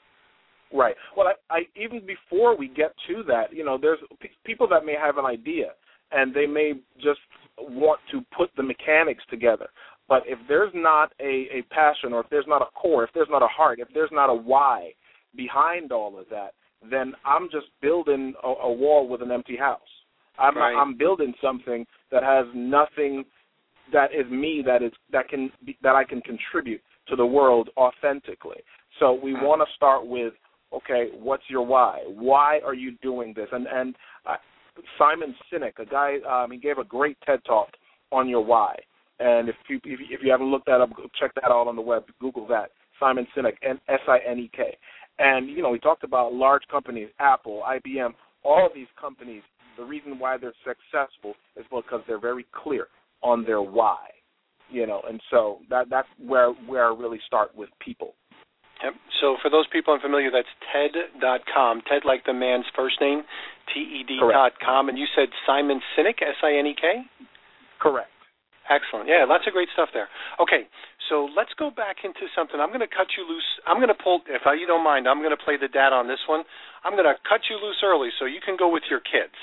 Right. 0.73 0.97
Well, 1.17 1.29
I, 1.29 1.37
I 1.53 1.61
even 1.77 2.05
before 2.05 2.57
we 2.57 2.69
get 2.69 2.97
to 3.09 3.23
that, 3.29 3.53
you 3.53 3.65
know, 3.65 3.79
there's 3.81 4.01
p- 4.21 4.33
people 4.45 4.67
that 4.69 4.85
may 4.85 4.97
have 4.97 5.19
an 5.19 5.25
idea 5.25 5.77
and 6.11 6.35
they 6.35 6.47
may 6.47 6.73
just 6.97 7.21
want 7.59 8.01
to 8.11 8.23
put 8.37 8.51
the 8.57 8.63
mechanics 8.63 9.23
together. 9.31 9.69
But 10.09 10.23
if 10.27 10.39
there's 10.49 10.73
not 10.75 11.13
a, 11.21 11.47
a 11.53 11.63
passion, 11.71 12.13
or 12.13 12.21
if 12.21 12.27
there's 12.31 12.45
not 12.47 12.63
a 12.63 12.67
core, 12.75 13.05
if 13.05 13.11
there's 13.15 13.29
not 13.31 13.43
a 13.43 13.47
heart, 13.47 13.79
if 13.81 13.89
there's 13.95 14.11
not 14.13 14.29
a 14.29 14.35
why 14.35 14.93
behind 15.35 15.93
all 15.93 16.19
of 16.19 16.27
that, 16.31 16.53
then 16.91 17.15
I'm 17.25 17.49
just 17.51 17.67
building 17.81 18.35
a, 18.43 18.49
a 18.49 18.73
wall 18.73 19.09
with 19.09 19.23
an 19.23 19.31
empty 19.31 19.57
house. 19.57 19.81
I'm 20.39 20.57
right. 20.57 20.75
I'm 20.75 20.97
building 20.97 21.33
something 21.41 21.87
that 22.11 22.23
has 22.23 22.47
nothing 22.55 23.25
that 23.93 24.11
is 24.13 24.31
me 24.31 24.63
that 24.67 24.83
is 24.83 24.93
that 25.13 25.29
can 25.29 25.51
be, 25.65 25.77
that 25.83 25.95
I 25.95 26.05
can 26.05 26.21
contribute 26.23 26.81
to 27.09 27.17
the 27.17 27.27
world 27.27 27.71
authentically. 27.77 28.59
So 28.99 29.13
we 29.13 29.33
hmm. 29.33 29.45
want 29.45 29.63
to 29.67 29.75
start 29.75 30.07
with 30.07 30.35
okay, 30.73 31.09
what's 31.19 31.45
your 31.49 31.65
why? 31.65 32.03
Why 32.07 32.61
are 32.65 32.75
you 32.75 32.97
doing 33.03 33.33
this? 33.35 33.49
And 33.53 33.67
and 33.67 33.95
uh, 34.27 34.37
Simon 34.99 35.35
Sinek, 35.53 35.79
a 35.79 35.87
guy, 35.87 36.17
um, 36.29 36.51
he 36.51 36.59
gave 36.59 36.79
a 36.79 36.85
great 36.85 37.17
TED 37.25 37.41
talk 37.45 37.69
on 38.11 38.29
your 38.29 38.45
why. 38.45 38.77
And 39.21 39.49
if 39.49 39.57
you 39.69 39.77
if 39.85 40.01
you, 40.01 40.07
if 40.11 40.21
you 40.23 40.31
haven't 40.31 40.51
looked 40.51 40.67
that 40.67 40.81
up, 40.81 40.95
go 40.97 41.05
check 41.19 41.35
that 41.37 41.45
out 41.45 41.69
on 41.69 41.77
the 41.77 41.83
web. 41.83 42.05
Google 42.21 42.47
that. 42.49 42.71
Simon 42.99 43.27
Sinek, 43.37 43.55
S 43.63 44.01
I 44.09 44.19
N 44.27 44.39
E 44.39 44.51
K. 44.55 44.77
And 45.19 45.49
you 45.49 45.63
know, 45.63 45.71
we 45.71 45.79
talked 45.79 46.05
about 46.05 46.33
large 46.33 46.63
companies, 46.71 47.09
Apple, 47.19 47.63
IBM, 47.67 48.13
all 48.43 48.67
of 48.67 48.73
these 48.75 48.89
companies. 49.01 49.43
The 49.77 49.85
reason 49.85 50.19
why 50.19 50.37
they're 50.37 50.53
successful 50.65 51.35
is 51.57 51.65
because 51.71 52.01
they're 52.07 52.21
very 52.21 52.47
clear 52.53 52.87
on 53.23 53.45
their 53.45 53.63
why. 53.63 53.99
You 54.71 54.87
know, 54.87 55.03
and 55.09 55.21
so 55.31 55.59
that 55.71 55.87
that's 55.91 56.09
where 56.25 56.51
where 56.67 56.87
I 56.87 56.95
really 56.95 57.21
start 57.27 57.55
with 57.55 57.69
people. 57.85 58.15
Yep. 58.83 58.95
So 59.21 59.37
for 59.41 59.51
those 59.51 59.67
people 59.73 59.95
unfamiliar, 59.95 60.31
that's 60.31 60.49
TED.com. 60.73 61.83
TED 61.89 62.03
like 62.05 62.25
the 62.27 62.33
man's 62.33 62.67
first 62.75 63.01
name, 63.01 63.23
T-E-D 63.73 64.19
dot 64.21 64.53
com. 64.65 64.89
And 64.89 64.99
you 64.99 65.07
said 65.15 65.29
Simon 65.47 65.81
Sinek, 65.97 66.21
S-I-N-E-K? 66.21 67.03
Correct. 67.81 68.11
Excellent. 68.65 69.09
Yeah, 69.09 69.29
lots 69.29 69.45
of 69.47 69.53
great 69.53 69.69
stuff 69.77 69.93
there. 69.93 70.09
Okay, 70.41 70.65
so 71.13 71.29
let's 71.37 71.53
go 71.61 71.69
back 71.69 72.01
into 72.05 72.25
something. 72.33 72.57
I'm 72.57 72.73
going 72.73 72.81
to 72.81 72.89
cut 72.89 73.13
you 73.17 73.29
loose. 73.29 73.45
I'm 73.69 73.77
going 73.77 73.93
to 73.93 74.01
pull, 74.01 74.25
if 74.25 74.41
you 74.45 74.67
don't 74.67 74.85
mind, 74.85 75.05
I'm 75.05 75.21
going 75.21 75.37
to 75.37 75.43
play 75.43 75.61
the 75.61 75.69
dad 75.69 75.93
on 75.93 76.09
this 76.09 76.25
one. 76.25 76.49
I'm 76.81 76.97
going 76.97 77.09
to 77.09 77.17
cut 77.29 77.45
you 77.53 77.61
loose 77.61 77.85
early 77.85 78.09
so 78.19 78.25
you 78.25 78.41
can 78.41 78.57
go 78.57 78.73
with 78.73 78.89
your 78.89 79.01
kids. 79.01 79.37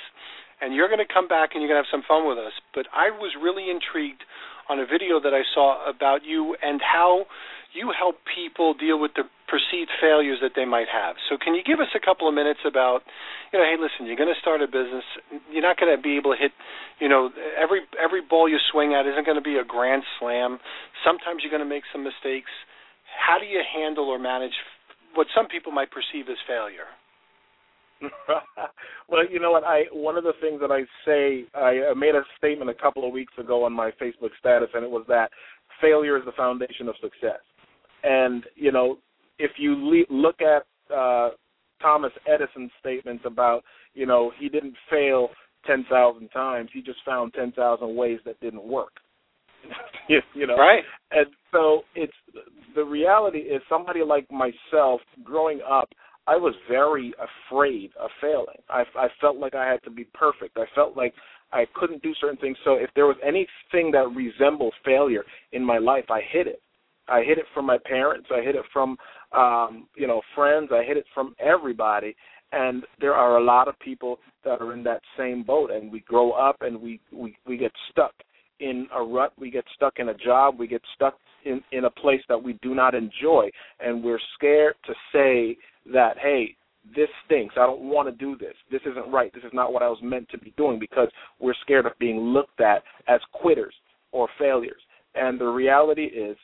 And 0.61 0.73
you're 0.73 0.89
going 0.89 1.01
to 1.01 1.09
come 1.09 1.27
back 1.27 1.53
and 1.53 1.61
you're 1.61 1.69
going 1.69 1.81
to 1.81 1.85
have 1.85 1.93
some 1.93 2.05
fun 2.05 2.25
with 2.25 2.37
us. 2.37 2.53
But 2.73 2.85
I 2.93 3.09
was 3.09 3.33
really 3.37 3.69
intrigued 3.69 4.25
on 4.69 4.79
a 4.81 4.85
video 4.85 5.21
that 5.21 5.33
I 5.33 5.41
saw 5.53 5.81
about 5.89 6.25
you 6.25 6.57
and 6.61 6.81
how 6.81 7.25
you 7.73 7.91
help 7.95 8.19
people 8.27 8.73
deal 8.73 8.99
with 8.99 9.11
the 9.15 9.23
perceived 9.47 9.91
failures 9.99 10.39
that 10.41 10.51
they 10.55 10.65
might 10.65 10.87
have. 10.91 11.15
So 11.29 11.37
can 11.39 11.55
you 11.55 11.63
give 11.63 11.79
us 11.79 11.91
a 11.95 12.03
couple 12.03 12.27
of 12.27 12.35
minutes 12.35 12.59
about, 12.67 13.03
you 13.51 13.59
know, 13.59 13.65
hey, 13.65 13.75
listen, 13.79 14.07
you're 14.07 14.19
going 14.19 14.31
to 14.31 14.39
start 14.39 14.61
a 14.61 14.67
business. 14.67 15.03
You're 15.51 15.63
not 15.63 15.79
going 15.79 15.95
to 15.95 16.01
be 16.01 16.15
able 16.17 16.35
to 16.35 16.39
hit, 16.39 16.51
you 16.99 17.07
know, 17.07 17.31
every 17.55 17.81
every 17.95 18.21
ball 18.21 18.47
you 18.47 18.59
swing 18.71 18.93
at 18.93 19.07
isn't 19.07 19.25
going 19.25 19.39
to 19.39 19.43
be 19.43 19.55
a 19.55 19.63
grand 19.63 20.03
slam. 20.19 20.59
Sometimes 21.03 21.43
you're 21.43 21.51
going 21.51 21.63
to 21.63 21.69
make 21.69 21.83
some 21.91 22.03
mistakes. 22.03 22.51
How 23.07 23.39
do 23.39 23.45
you 23.45 23.63
handle 23.63 24.07
or 24.07 24.19
manage 24.19 24.55
what 25.15 25.27
some 25.35 25.47
people 25.47 25.71
might 25.71 25.91
perceive 25.91 26.27
as 26.31 26.39
failure? 26.47 26.87
well, 29.09 29.21
you 29.29 29.39
know 29.39 29.51
what? 29.51 29.63
I 29.63 29.83
one 29.91 30.17
of 30.17 30.23
the 30.23 30.33
things 30.41 30.59
that 30.59 30.71
I 30.71 30.83
say, 31.05 31.45
I 31.53 31.93
made 31.95 32.15
a 32.15 32.23
statement 32.37 32.69
a 32.69 32.73
couple 32.73 33.05
of 33.05 33.13
weeks 33.13 33.33
ago 33.37 33.63
on 33.63 33.73
my 33.73 33.91
Facebook 34.01 34.31
status, 34.39 34.69
and 34.73 34.83
it 34.83 34.89
was 34.89 35.05
that 35.07 35.29
failure 35.81 36.17
is 36.17 36.25
the 36.25 36.31
foundation 36.31 36.87
of 36.87 36.95
success. 37.01 37.41
And 38.03 38.43
you 38.55 38.71
know, 38.71 38.97
if 39.39 39.51
you 39.57 39.75
le- 39.75 40.13
look 40.13 40.41
at 40.41 40.63
uh, 40.93 41.31
Thomas 41.81 42.11
Edison's 42.27 42.71
statements 42.79 43.23
about, 43.25 43.63
you 43.93 44.05
know, 44.05 44.31
he 44.39 44.49
didn't 44.49 44.75
fail 44.89 45.29
ten 45.65 45.85
thousand 45.89 46.29
times; 46.29 46.69
he 46.73 46.81
just 46.81 46.99
found 47.05 47.33
ten 47.33 47.51
thousand 47.51 47.95
ways 47.95 48.19
that 48.25 48.39
didn't 48.39 48.63
work. 48.63 48.93
you 50.33 50.47
know, 50.47 50.57
right? 50.57 50.83
And 51.11 51.27
so 51.51 51.81
it's 51.95 52.13
the 52.75 52.83
reality 52.83 53.39
is 53.39 53.61
somebody 53.69 54.01
like 54.03 54.27
myself 54.31 55.01
growing 55.23 55.61
up. 55.69 55.89
I 56.27 56.35
was 56.35 56.53
very 56.69 57.13
afraid 57.49 57.91
of 57.99 58.09
failing. 58.21 58.61
I, 58.69 58.83
I 58.95 59.07
felt 59.19 59.37
like 59.37 59.55
I 59.55 59.69
had 59.69 59.81
to 59.83 59.89
be 59.89 60.05
perfect. 60.13 60.55
I 60.55 60.65
felt 60.75 60.95
like 60.95 61.13
I 61.51 61.65
couldn't 61.73 62.03
do 62.03 62.13
certain 62.21 62.37
things. 62.37 62.57
So 62.63 62.75
if 62.75 62.89
there 62.95 63.07
was 63.07 63.17
anything 63.25 63.91
that 63.91 64.07
resembled 64.15 64.73
failure 64.85 65.23
in 65.51 65.65
my 65.65 65.79
life, 65.79 66.05
I 66.09 66.21
hid 66.31 66.47
it. 66.47 66.61
I 67.07 67.23
hid 67.23 67.37
it 67.37 67.45
from 67.53 67.65
my 67.65 67.77
parents. 67.83 68.27
I 68.31 68.41
hid 68.41 68.55
it 68.55 68.65
from 68.71 68.97
um, 69.35 69.87
you 69.95 70.07
know 70.07 70.21
friends. 70.35 70.69
I 70.71 70.83
hid 70.83 70.97
it 70.97 71.05
from 71.13 71.35
everybody. 71.39 72.15
And 72.53 72.83
there 72.99 73.13
are 73.13 73.37
a 73.37 73.43
lot 73.43 73.69
of 73.69 73.79
people 73.79 74.19
that 74.43 74.61
are 74.61 74.73
in 74.73 74.83
that 74.83 75.01
same 75.17 75.43
boat. 75.43 75.71
And 75.71 75.91
we 75.91 76.01
grow 76.01 76.31
up 76.31 76.57
and 76.61 76.81
we 76.81 76.99
we 77.11 77.35
we 77.45 77.57
get 77.57 77.71
stuck 77.91 78.13
in 78.59 78.87
a 78.95 79.01
rut. 79.01 79.33
We 79.37 79.51
get 79.51 79.65
stuck 79.75 79.99
in 79.99 80.09
a 80.09 80.13
job. 80.13 80.59
We 80.59 80.67
get 80.67 80.81
stuck 80.95 81.15
in 81.45 81.61
in 81.71 81.85
a 81.85 81.89
place 81.89 82.21
that 82.29 82.41
we 82.41 82.53
do 82.61 82.75
not 82.75 82.95
enjoy, 82.95 83.49
and 83.79 84.03
we're 84.03 84.19
scared 84.35 84.75
to 84.85 84.93
say 85.11 85.57
that 85.93 86.17
hey 86.21 86.55
this 86.95 87.09
stinks. 87.25 87.55
I 87.57 87.65
don't 87.65 87.81
want 87.81 88.07
to 88.07 88.11
do 88.11 88.35
this. 88.37 88.55
This 88.71 88.81
isn't 88.89 89.11
right. 89.11 89.31
This 89.33 89.43
is 89.43 89.53
not 89.53 89.71
what 89.71 89.83
I 89.83 89.87
was 89.87 89.99
meant 90.01 90.29
to 90.29 90.37
be 90.37 90.53
doing 90.57 90.79
because 90.79 91.09
we're 91.39 91.53
scared 91.61 91.85
of 91.85 91.91
being 91.99 92.17
looked 92.17 92.59
at 92.59 92.83
as 93.07 93.19
quitters 93.33 93.73
or 94.11 94.27
failures. 94.39 94.81
And 95.13 95.39
the 95.39 95.45
reality 95.45 96.05
is 96.05 96.37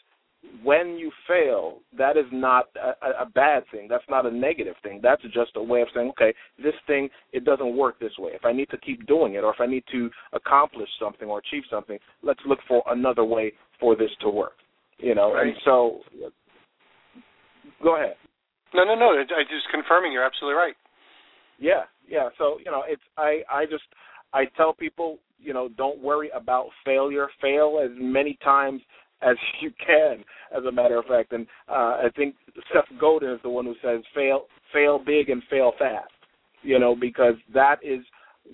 when 0.64 0.98
you 0.98 1.12
fail, 1.28 1.80
that 1.98 2.18
is 2.18 2.26
not 2.32 2.66
a, 2.76 3.24
a 3.24 3.26
bad 3.26 3.64
thing. 3.72 3.88
That's 3.90 4.04
not 4.10 4.26
a 4.26 4.32
negative 4.32 4.76
thing. 4.84 5.00
That's 5.02 5.22
just 5.24 5.52
a 5.56 5.64
way 5.64 5.82
of 5.82 5.88
saying, 5.94 6.10
okay, 6.12 6.34
this 6.62 6.74
thing 6.86 7.10
it 7.34 7.46
doesn't 7.46 7.76
work 7.76 8.00
this 8.00 8.14
way. 8.18 8.32
If 8.34 8.46
I 8.46 8.54
need 8.54 8.70
to 8.70 8.78
keep 8.78 9.06
doing 9.08 9.36
it, 9.36 9.44
or 9.44 9.54
if 9.54 9.60
I 9.60 9.66
need 9.66 9.84
to 9.92 10.10
accomplish 10.34 10.90
something 11.00 11.28
or 11.28 11.40
achieve 11.40 11.64
something, 11.70 11.98
let's 12.24 12.40
look 12.48 12.60
for 12.68 12.84
another 12.88 13.24
way 13.24 13.54
for 13.80 13.96
this 13.96 14.12
to 14.22 14.30
work. 14.30 14.54
You 14.98 15.14
know, 15.14 15.34
right. 15.34 15.48
and 15.48 15.56
so 15.64 16.00
go 17.84 17.96
ahead. 17.98 18.16
No, 18.74 18.84
no, 18.84 18.96
no. 18.96 19.12
I 19.12 19.44
just 19.44 19.70
confirming. 19.72 20.12
You're 20.12 20.26
absolutely 20.26 20.58
right. 20.58 20.76
Yeah, 21.60 21.84
yeah. 22.08 22.30
So 22.38 22.58
you 22.64 22.72
know, 22.72 22.84
it's 22.88 23.02
I 23.18 23.42
I 23.52 23.66
just 23.66 23.84
I 24.34 24.46
tell 24.58 24.74
people 24.74 25.20
you 25.40 25.54
know 25.54 25.70
don't 25.78 26.02
worry 26.02 26.32
about 26.36 26.68
failure. 26.84 27.28
Fail 27.42 27.80
as 27.84 27.92
many 27.96 28.38
times 28.44 28.82
as 29.22 29.36
you 29.62 29.72
can, 29.86 30.24
as 30.56 30.64
a 30.66 30.72
matter 30.72 30.98
of 30.98 31.06
fact. 31.06 31.32
And 31.34 31.48
uh, 31.70 32.02
I 32.04 32.08
think 32.16 32.36
Seth 32.74 33.00
Godin 33.00 33.32
is 33.32 33.40
the 33.44 33.50
one 33.50 33.66
who 33.66 33.76
says 33.84 34.02
fail, 34.14 34.46
fail 34.74 35.00
big 35.04 35.30
and 35.30 35.42
fail 35.50 35.74
fast. 35.78 36.12
You 36.64 36.80
know, 36.80 36.96
because 37.00 37.36
that 37.54 37.78
is 37.84 38.02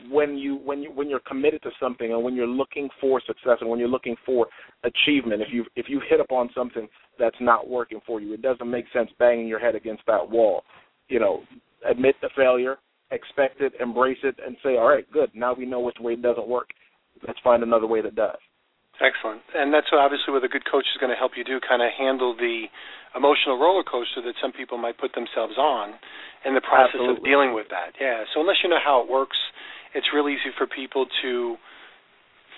when 0.09 0.37
you 0.37 0.55
when 0.57 0.81
you 0.81 0.91
when 0.91 1.09
you're 1.09 1.21
committed 1.21 1.61
to 1.63 1.69
something 1.79 2.11
and 2.11 2.23
when 2.23 2.35
you're 2.35 2.47
looking 2.47 2.89
for 2.99 3.21
success 3.25 3.57
and 3.61 3.69
when 3.69 3.79
you're 3.79 3.87
looking 3.87 4.15
for 4.25 4.47
achievement. 4.83 5.41
If 5.41 5.49
you 5.51 5.65
if 5.75 5.85
you 5.87 6.01
hit 6.09 6.19
upon 6.19 6.49
something 6.53 6.87
that's 7.17 7.35
not 7.39 7.69
working 7.69 8.01
for 8.05 8.19
you, 8.19 8.33
it 8.33 8.41
doesn't 8.41 8.69
make 8.69 8.85
sense 8.93 9.09
banging 9.19 9.47
your 9.47 9.59
head 9.59 9.75
against 9.75 10.03
that 10.07 10.29
wall. 10.29 10.63
You 11.07 11.19
know, 11.19 11.43
admit 11.89 12.15
the 12.21 12.29
failure, 12.35 12.77
expect 13.11 13.61
it, 13.61 13.73
embrace 13.79 14.17
it, 14.23 14.35
and 14.45 14.57
say, 14.63 14.77
all 14.77 14.87
right, 14.87 15.09
good. 15.11 15.29
Now 15.33 15.53
we 15.53 15.65
know 15.65 15.79
which 15.79 15.97
way 15.99 16.15
doesn't 16.15 16.47
work. 16.47 16.69
Let's 17.25 17.39
find 17.43 17.63
another 17.63 17.87
way 17.87 18.01
that 18.01 18.15
does. 18.15 18.37
Excellent. 19.03 19.41
And 19.53 19.73
that's 19.73 19.91
obviously 19.91 20.31
what 20.31 20.43
a 20.43 20.47
good 20.47 20.63
coach 20.63 20.87
is 20.87 20.97
going 20.99 21.11
to 21.11 21.19
help 21.19 21.33
you 21.35 21.43
do, 21.43 21.59
kind 21.59 21.83
of 21.83 21.91
handle 21.91 22.33
the 22.33 22.71
emotional 23.15 23.59
roller 23.59 23.83
coaster 23.83 24.23
that 24.23 24.39
some 24.41 24.51
people 24.55 24.77
might 24.79 24.97
put 24.97 25.11
themselves 25.13 25.59
on 25.59 25.99
in 26.47 26.55
the 26.55 26.63
process 26.63 26.95
Absolutely. 26.95 27.19
of 27.19 27.23
dealing 27.23 27.51
with 27.53 27.67
that. 27.69 27.99
Yeah. 27.99 28.23
So 28.33 28.39
unless 28.39 28.63
you 28.63 28.69
know 28.71 28.79
how 28.79 29.03
it 29.03 29.11
works, 29.11 29.37
it's 29.93 30.07
really 30.15 30.33
easy 30.33 30.55
for 30.57 30.65
people 30.65 31.05
to 31.21 31.57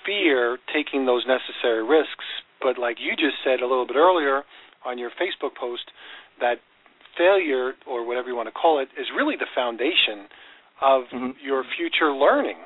fear 0.06 0.58
taking 0.72 1.06
those 1.10 1.26
necessary 1.26 1.82
risks. 1.84 2.24
But 2.62 2.78
like 2.78 2.98
you 3.02 3.18
just 3.18 3.42
said 3.44 3.60
a 3.66 3.68
little 3.68 3.86
bit 3.88 3.98
earlier, 3.98 4.46
on 4.86 4.98
your 5.02 5.10
Facebook 5.18 5.58
post 5.60 5.90
that 6.40 6.62
failure 7.18 7.74
or 7.88 8.06
whatever 8.06 8.30
you 8.30 8.36
want 8.36 8.48
to 8.48 8.54
call 8.54 8.78
it 8.80 8.90
is 9.00 9.08
really 9.18 9.36
the 9.36 9.50
foundation 9.56 10.30
of 10.82 11.10
Mhm. 11.10 11.36
your 11.42 11.64
future 11.64 12.12
learning. 12.14 12.58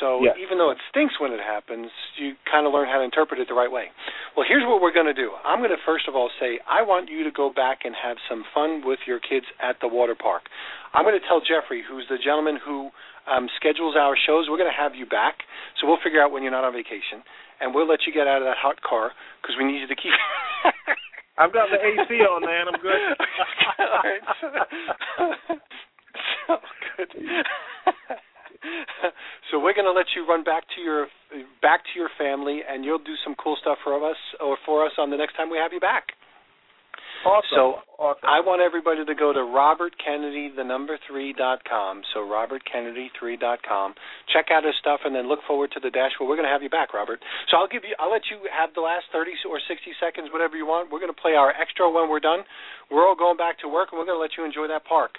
So 0.00 0.22
Yes. 0.22 0.36
even 0.38 0.58
though 0.58 0.70
it 0.70 0.78
stinks 0.90 1.18
when 1.20 1.32
it 1.32 1.40
happens, 1.40 1.90
you 2.16 2.36
kind 2.50 2.66
of 2.66 2.72
learn 2.72 2.88
how 2.88 2.98
to 2.98 3.04
interpret 3.04 3.40
it 3.40 3.48
the 3.48 3.54
right 3.54 3.70
way. 3.70 3.90
Well, 4.36 4.46
here's 4.46 4.64
what 4.64 4.80
we're 4.80 4.92
going 4.92 5.06
to 5.06 5.14
do. 5.16 5.32
I'm 5.44 5.58
going 5.60 5.70
to 5.70 5.82
first 5.84 6.08
of 6.08 6.14
all 6.14 6.30
say 6.40 6.60
I 6.68 6.82
want 6.82 7.08
you 7.10 7.24
to 7.24 7.30
go 7.30 7.50
back 7.52 7.84
and 7.84 7.94
have 7.94 8.16
some 8.28 8.44
fun 8.54 8.82
with 8.84 9.00
your 9.06 9.20
kids 9.20 9.46
at 9.62 9.80
the 9.80 9.88
water 9.88 10.14
park. 10.14 10.48
I'm 10.92 11.04
going 11.04 11.18
to 11.18 11.26
tell 11.26 11.40
Jeffrey, 11.40 11.82
who's 11.86 12.06
the 12.08 12.18
gentleman 12.18 12.58
who 12.62 12.90
um, 13.26 13.48
schedules 13.56 13.96
our 13.98 14.16
shows, 14.16 14.46
we're 14.48 14.58
going 14.58 14.70
to 14.70 14.76
have 14.82 14.94
you 14.94 15.06
back. 15.06 15.42
So 15.80 15.86
we'll 15.86 15.98
figure 16.02 16.22
out 16.22 16.30
when 16.30 16.42
you're 16.42 16.52
not 16.52 16.64
on 16.64 16.72
vacation, 16.72 17.22
and 17.60 17.74
we'll 17.74 17.88
let 17.88 18.06
you 18.06 18.12
get 18.12 18.26
out 18.26 18.38
of 18.40 18.46
that 18.46 18.56
hot 18.56 18.80
car 18.82 19.12
because 19.42 19.56
we 19.58 19.64
need 19.64 19.80
you 19.80 19.88
to 19.88 19.96
keep. 19.96 20.12
I've 21.38 21.52
got 21.52 21.68
the 21.70 21.76
AC 21.76 22.22
on, 22.24 22.42
man. 22.42 22.66
I'm 22.68 22.80
good. 22.80 22.96
All 23.78 24.00
right. 24.00 24.22
so 26.46 26.56
good. 26.96 28.22
so 29.50 29.58
we're 29.58 29.74
going 29.74 29.86
to 29.86 29.92
let 29.92 30.06
you 30.14 30.26
run 30.26 30.44
back 30.44 30.64
to 30.76 30.80
your 30.80 31.06
back 31.62 31.82
to 31.92 31.98
your 31.98 32.10
family, 32.18 32.60
and 32.68 32.84
you'll 32.84 33.02
do 33.02 33.14
some 33.24 33.34
cool 33.42 33.56
stuff 33.60 33.78
for 33.84 33.96
us 33.98 34.16
or 34.40 34.56
for 34.64 34.84
us 34.86 34.92
on 34.98 35.10
the 35.10 35.16
next 35.16 35.36
time 35.36 35.50
we 35.50 35.58
have 35.58 35.72
you 35.72 35.80
back. 35.80 36.12
Awesome. 37.24 37.58
So 37.58 37.62
awesome. 37.98 38.22
I 38.22 38.38
want 38.38 38.62
everybody 38.62 39.02
to 39.02 39.16
go 39.16 39.32
to 39.32 39.42
Robert 39.42 39.96
Kennedy, 39.98 40.52
the 40.54 40.62
number 40.62 40.94
three 41.08 41.32
dot 41.32 41.64
com. 41.66 42.02
So 42.14 42.22
Robert 42.22 42.62
Kennedy 42.70 43.10
three 43.18 43.36
dot 43.36 43.58
com. 43.66 43.94
Check 44.30 44.52
out 44.54 44.62
his 44.62 44.78
stuff, 44.78 45.00
and 45.02 45.10
then 45.10 45.26
look 45.26 45.40
forward 45.46 45.72
to 45.74 45.80
the 45.80 45.90
dash. 45.90 46.12
Well, 46.20 46.28
we're 46.28 46.36
going 46.36 46.46
to 46.46 46.52
have 46.52 46.62
you 46.62 46.70
back, 46.70 46.94
Robert. 46.94 47.18
So 47.50 47.56
I'll 47.56 47.66
give 47.66 47.82
you. 47.82 47.96
I'll 47.98 48.12
let 48.12 48.30
you 48.30 48.46
have 48.52 48.70
the 48.78 48.84
last 48.84 49.10
thirty 49.10 49.32
or 49.48 49.58
sixty 49.66 49.90
seconds, 49.98 50.30
whatever 50.30 50.54
you 50.54 50.66
want. 50.66 50.92
We're 50.92 51.02
going 51.02 51.12
to 51.12 51.18
play 51.18 51.34
our 51.34 51.50
extra 51.50 51.90
when 51.90 52.06
we're 52.06 52.22
done. 52.22 52.46
We're 52.92 53.02
all 53.02 53.16
going 53.16 53.36
back 53.36 53.58
to 53.64 53.68
work, 53.68 53.90
and 53.90 53.98
we're 53.98 54.06
going 54.06 54.20
to 54.20 54.22
let 54.22 54.38
you 54.38 54.44
enjoy 54.44 54.68
that 54.70 54.84
park. 54.86 55.18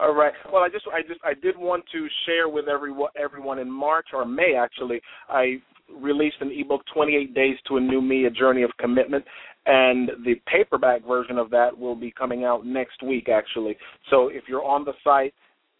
All 0.00 0.14
right. 0.14 0.32
Well, 0.52 0.62
I 0.62 0.68
just, 0.68 0.84
I 0.92 1.02
just, 1.02 1.20
I 1.24 1.34
did 1.34 1.56
want 1.56 1.84
to 1.92 2.06
share 2.24 2.48
with 2.48 2.68
everyone, 2.68 3.10
everyone 3.20 3.58
in 3.58 3.70
March 3.70 4.06
or 4.12 4.24
May 4.24 4.54
actually. 4.54 5.00
I 5.28 5.56
released 6.00 6.36
an 6.40 6.52
ebook, 6.52 6.82
28 6.94 7.34
Days 7.34 7.56
to 7.66 7.78
a 7.78 7.80
New 7.80 8.00
Me: 8.00 8.26
A 8.26 8.30
Journey 8.30 8.62
of 8.62 8.70
Commitment, 8.78 9.24
and 9.66 10.10
the 10.24 10.36
paperback 10.46 11.04
version 11.04 11.36
of 11.36 11.50
that 11.50 11.76
will 11.76 11.96
be 11.96 12.12
coming 12.12 12.44
out 12.44 12.64
next 12.64 13.02
week 13.02 13.28
actually. 13.28 13.76
So 14.10 14.28
if 14.28 14.44
you're 14.48 14.64
on 14.64 14.84
the 14.84 14.92
site, 15.02 15.34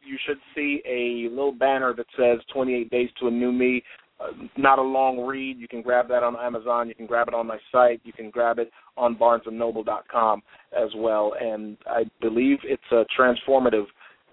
you 0.05 0.17
should 0.27 0.39
see 0.55 0.83
a 0.85 1.29
little 1.31 1.53
banner 1.53 1.95
that 1.95 2.07
says 2.17 2.41
28 2.53 2.91
Days 2.91 3.11
to 3.21 3.29
a 3.29 3.31
New 3.31 3.53
Me. 3.53 3.83
Uh, 4.21 4.33
not 4.57 4.81
a 4.81 4.83
long 4.83 5.21
read. 5.25 5.59
You 5.59 5.69
can 5.69 5.81
grab 5.81 6.09
that 6.09 6.25
on 6.25 6.35
Amazon. 6.37 6.89
You 6.89 6.95
can 6.97 7.07
grab 7.07 7.29
it 7.29 7.35
on 7.35 7.47
my 7.47 7.59
site. 7.71 8.01
You 8.03 8.13
can 8.13 8.31
grab 8.31 8.59
it 8.59 8.69
on 8.97 9.15
BarnesandNoble.com 9.15 10.43
as 10.77 10.89
well. 10.97 11.35
And 11.41 11.77
I 11.87 12.03
believe 12.21 12.59
it's 12.65 12.83
a 12.91 13.05
transformative 13.17 13.85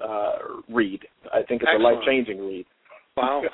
uh, 0.04 0.62
read. 0.70 1.02
I 1.34 1.44
think 1.44 1.62
it's 1.62 1.70
Excellent. 1.72 1.82
a 1.82 1.88
life 1.96 2.04
changing 2.06 2.40
read. 2.40 2.66
Wow. 3.18 3.44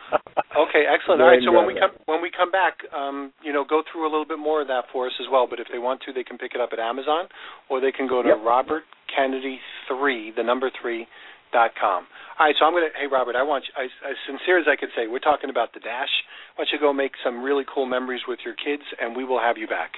Okay, 0.52 0.84
excellent. 0.84 1.22
All 1.22 1.28
right, 1.32 1.40
so 1.44 1.52
when 1.52 1.66
we 1.66 1.80
come 1.80 1.92
when 2.12 2.22
we 2.22 2.28
come 2.30 2.52
back, 2.52 2.76
um, 2.92 3.32
you 3.44 3.54
know, 3.56 3.64
go 3.64 3.84
through 3.88 4.04
a 4.04 4.12
little 4.12 4.28
bit 4.28 4.38
more 4.40 4.62
of 4.62 4.68
that 4.68 4.84
for 4.92 5.08
us 5.08 5.14
as 5.20 5.28
well. 5.32 5.48
But 5.50 5.60
if 5.60 5.68
they 5.72 5.80
want 5.80 6.02
to, 6.06 6.12
they 6.12 6.24
can 6.28 6.38
pick 6.38 6.52
it 6.56 6.60
up 6.62 6.70
at 6.76 6.80
Amazon, 6.80 7.28
or 7.70 7.80
they 7.80 7.92
can 7.92 8.08
go 8.08 8.22
to 8.22 8.30
Yep. 8.36 8.44
Robert 8.44 8.84
Kennedy 9.16 9.60
three, 9.88 10.32
the 10.36 10.44
number 10.44 10.70
three 10.82 11.08
dot 11.54 11.72
com. 11.80 12.04
All 12.38 12.46
right, 12.48 12.56
so 12.60 12.66
I'm 12.66 12.74
gonna. 12.74 12.92
Hey, 13.00 13.08
Robert, 13.08 13.36
I 13.36 13.44
want 13.44 13.64
you, 13.68 13.74
as, 13.84 13.90
as 14.04 14.16
sincere 14.28 14.60
as 14.60 14.68
I 14.68 14.76
could 14.76 14.90
say, 14.96 15.08
we're 15.08 15.24
talking 15.24 15.50
about 15.50 15.74
the 15.74 15.80
dash. 15.80 16.12
I 16.56 16.62
want 16.62 16.70
you 16.72 16.78
to 16.80 16.82
go 16.84 16.92
make 16.92 17.14
some 17.24 17.42
really 17.44 17.64
cool 17.64 17.86
memories 17.86 18.22
with 18.28 18.40
your 18.44 18.56
kids, 18.56 18.84
and 19.00 19.16
we 19.16 19.24
will 19.24 19.40
have 19.40 19.58
you 19.58 19.68
back. 19.68 19.92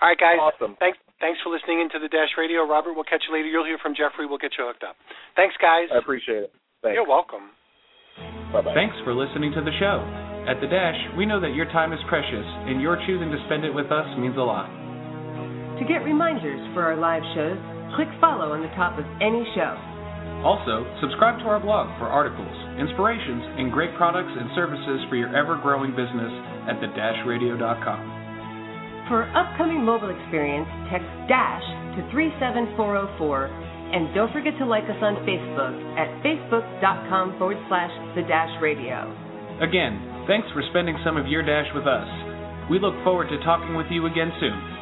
All 0.00 0.08
right, 0.08 0.18
guys. 0.18 0.38
Awesome. 0.38 0.76
Thanks. 0.78 0.98
Thanks 1.20 1.38
for 1.44 1.52
listening 1.52 1.84
into 1.84 2.00
the 2.00 2.08
Dash 2.08 2.32
Radio. 2.40 2.64
Robert, 2.64 2.96
we'll 2.96 3.04
catch 3.04 3.28
you 3.28 3.36
later. 3.36 3.48
You'll 3.48 3.68
hear 3.68 3.78
from 3.78 3.92
Jeffrey. 3.92 4.24
We'll 4.24 4.40
get 4.40 4.56
you 4.56 4.64
hooked 4.64 4.82
up. 4.82 4.96
Thanks, 5.36 5.54
guys. 5.60 5.92
I 5.92 6.00
appreciate 6.00 6.48
it. 6.48 6.52
Thanks. 6.80 6.96
You're 6.96 7.06
welcome. 7.06 7.52
Bye 8.52 8.64
bye. 8.64 8.72
Thanks 8.72 8.96
for 9.04 9.12
listening 9.12 9.52
to 9.52 9.60
the 9.60 9.72
show. 9.76 10.00
At 10.48 10.56
The 10.64 10.66
Dash, 10.72 10.96
we 11.20 11.28
know 11.28 11.36
that 11.38 11.52
your 11.52 11.68
time 11.68 11.92
is 11.92 12.00
precious, 12.08 12.48
and 12.64 12.80
your 12.80 12.96
choosing 13.04 13.28
to 13.28 13.38
spend 13.44 13.68
it 13.68 13.70
with 13.70 13.92
us 13.92 14.08
means 14.16 14.40
a 14.40 14.44
lot. 14.44 14.72
To 15.76 15.84
get 15.84 16.00
reminders 16.00 16.60
for 16.72 16.88
our 16.88 16.96
live 16.96 17.22
shows, 17.36 17.60
click 17.96 18.08
follow 18.20 18.56
on 18.56 18.64
the 18.64 18.72
top 18.72 18.96
of 18.96 19.04
any 19.20 19.44
show. 19.52 19.76
Also, 20.40 20.88
subscribe 21.04 21.36
to 21.44 21.46
our 21.52 21.60
blog 21.60 21.92
for 22.00 22.08
articles, 22.08 22.56
inspirations, 22.80 23.44
and 23.60 23.68
great 23.68 23.92
products 24.00 24.32
and 24.32 24.48
services 24.56 25.04
for 25.12 25.20
your 25.20 25.28
ever-growing 25.36 25.92
business 25.92 26.32
at 26.64 26.80
thedashradio.com. 26.80 28.09
For 29.10 29.26
upcoming 29.34 29.82
mobile 29.82 30.14
experience, 30.14 30.70
text 30.86 31.10
DASH 31.26 31.66
to 31.98 32.06
37404 32.14 33.50
and 33.90 34.14
don't 34.14 34.30
forget 34.30 34.54
to 34.62 34.66
like 34.70 34.86
us 34.86 35.02
on 35.02 35.26
Facebook 35.26 35.74
at 35.98 36.06
facebook.com 36.22 37.34
forward 37.34 37.58
slash 37.66 37.90
the 38.14 38.22
dash 38.22 38.54
radio. 38.62 39.10
Again, 39.58 39.98
thanks 40.30 40.46
for 40.54 40.62
spending 40.70 40.94
some 41.02 41.18
of 41.18 41.26
your 41.26 41.42
dash 41.42 41.66
with 41.74 41.90
us. 41.90 42.06
We 42.70 42.78
look 42.78 42.94
forward 43.02 43.34
to 43.34 43.42
talking 43.42 43.74
with 43.74 43.90
you 43.90 44.06
again 44.06 44.30
soon. 44.38 44.79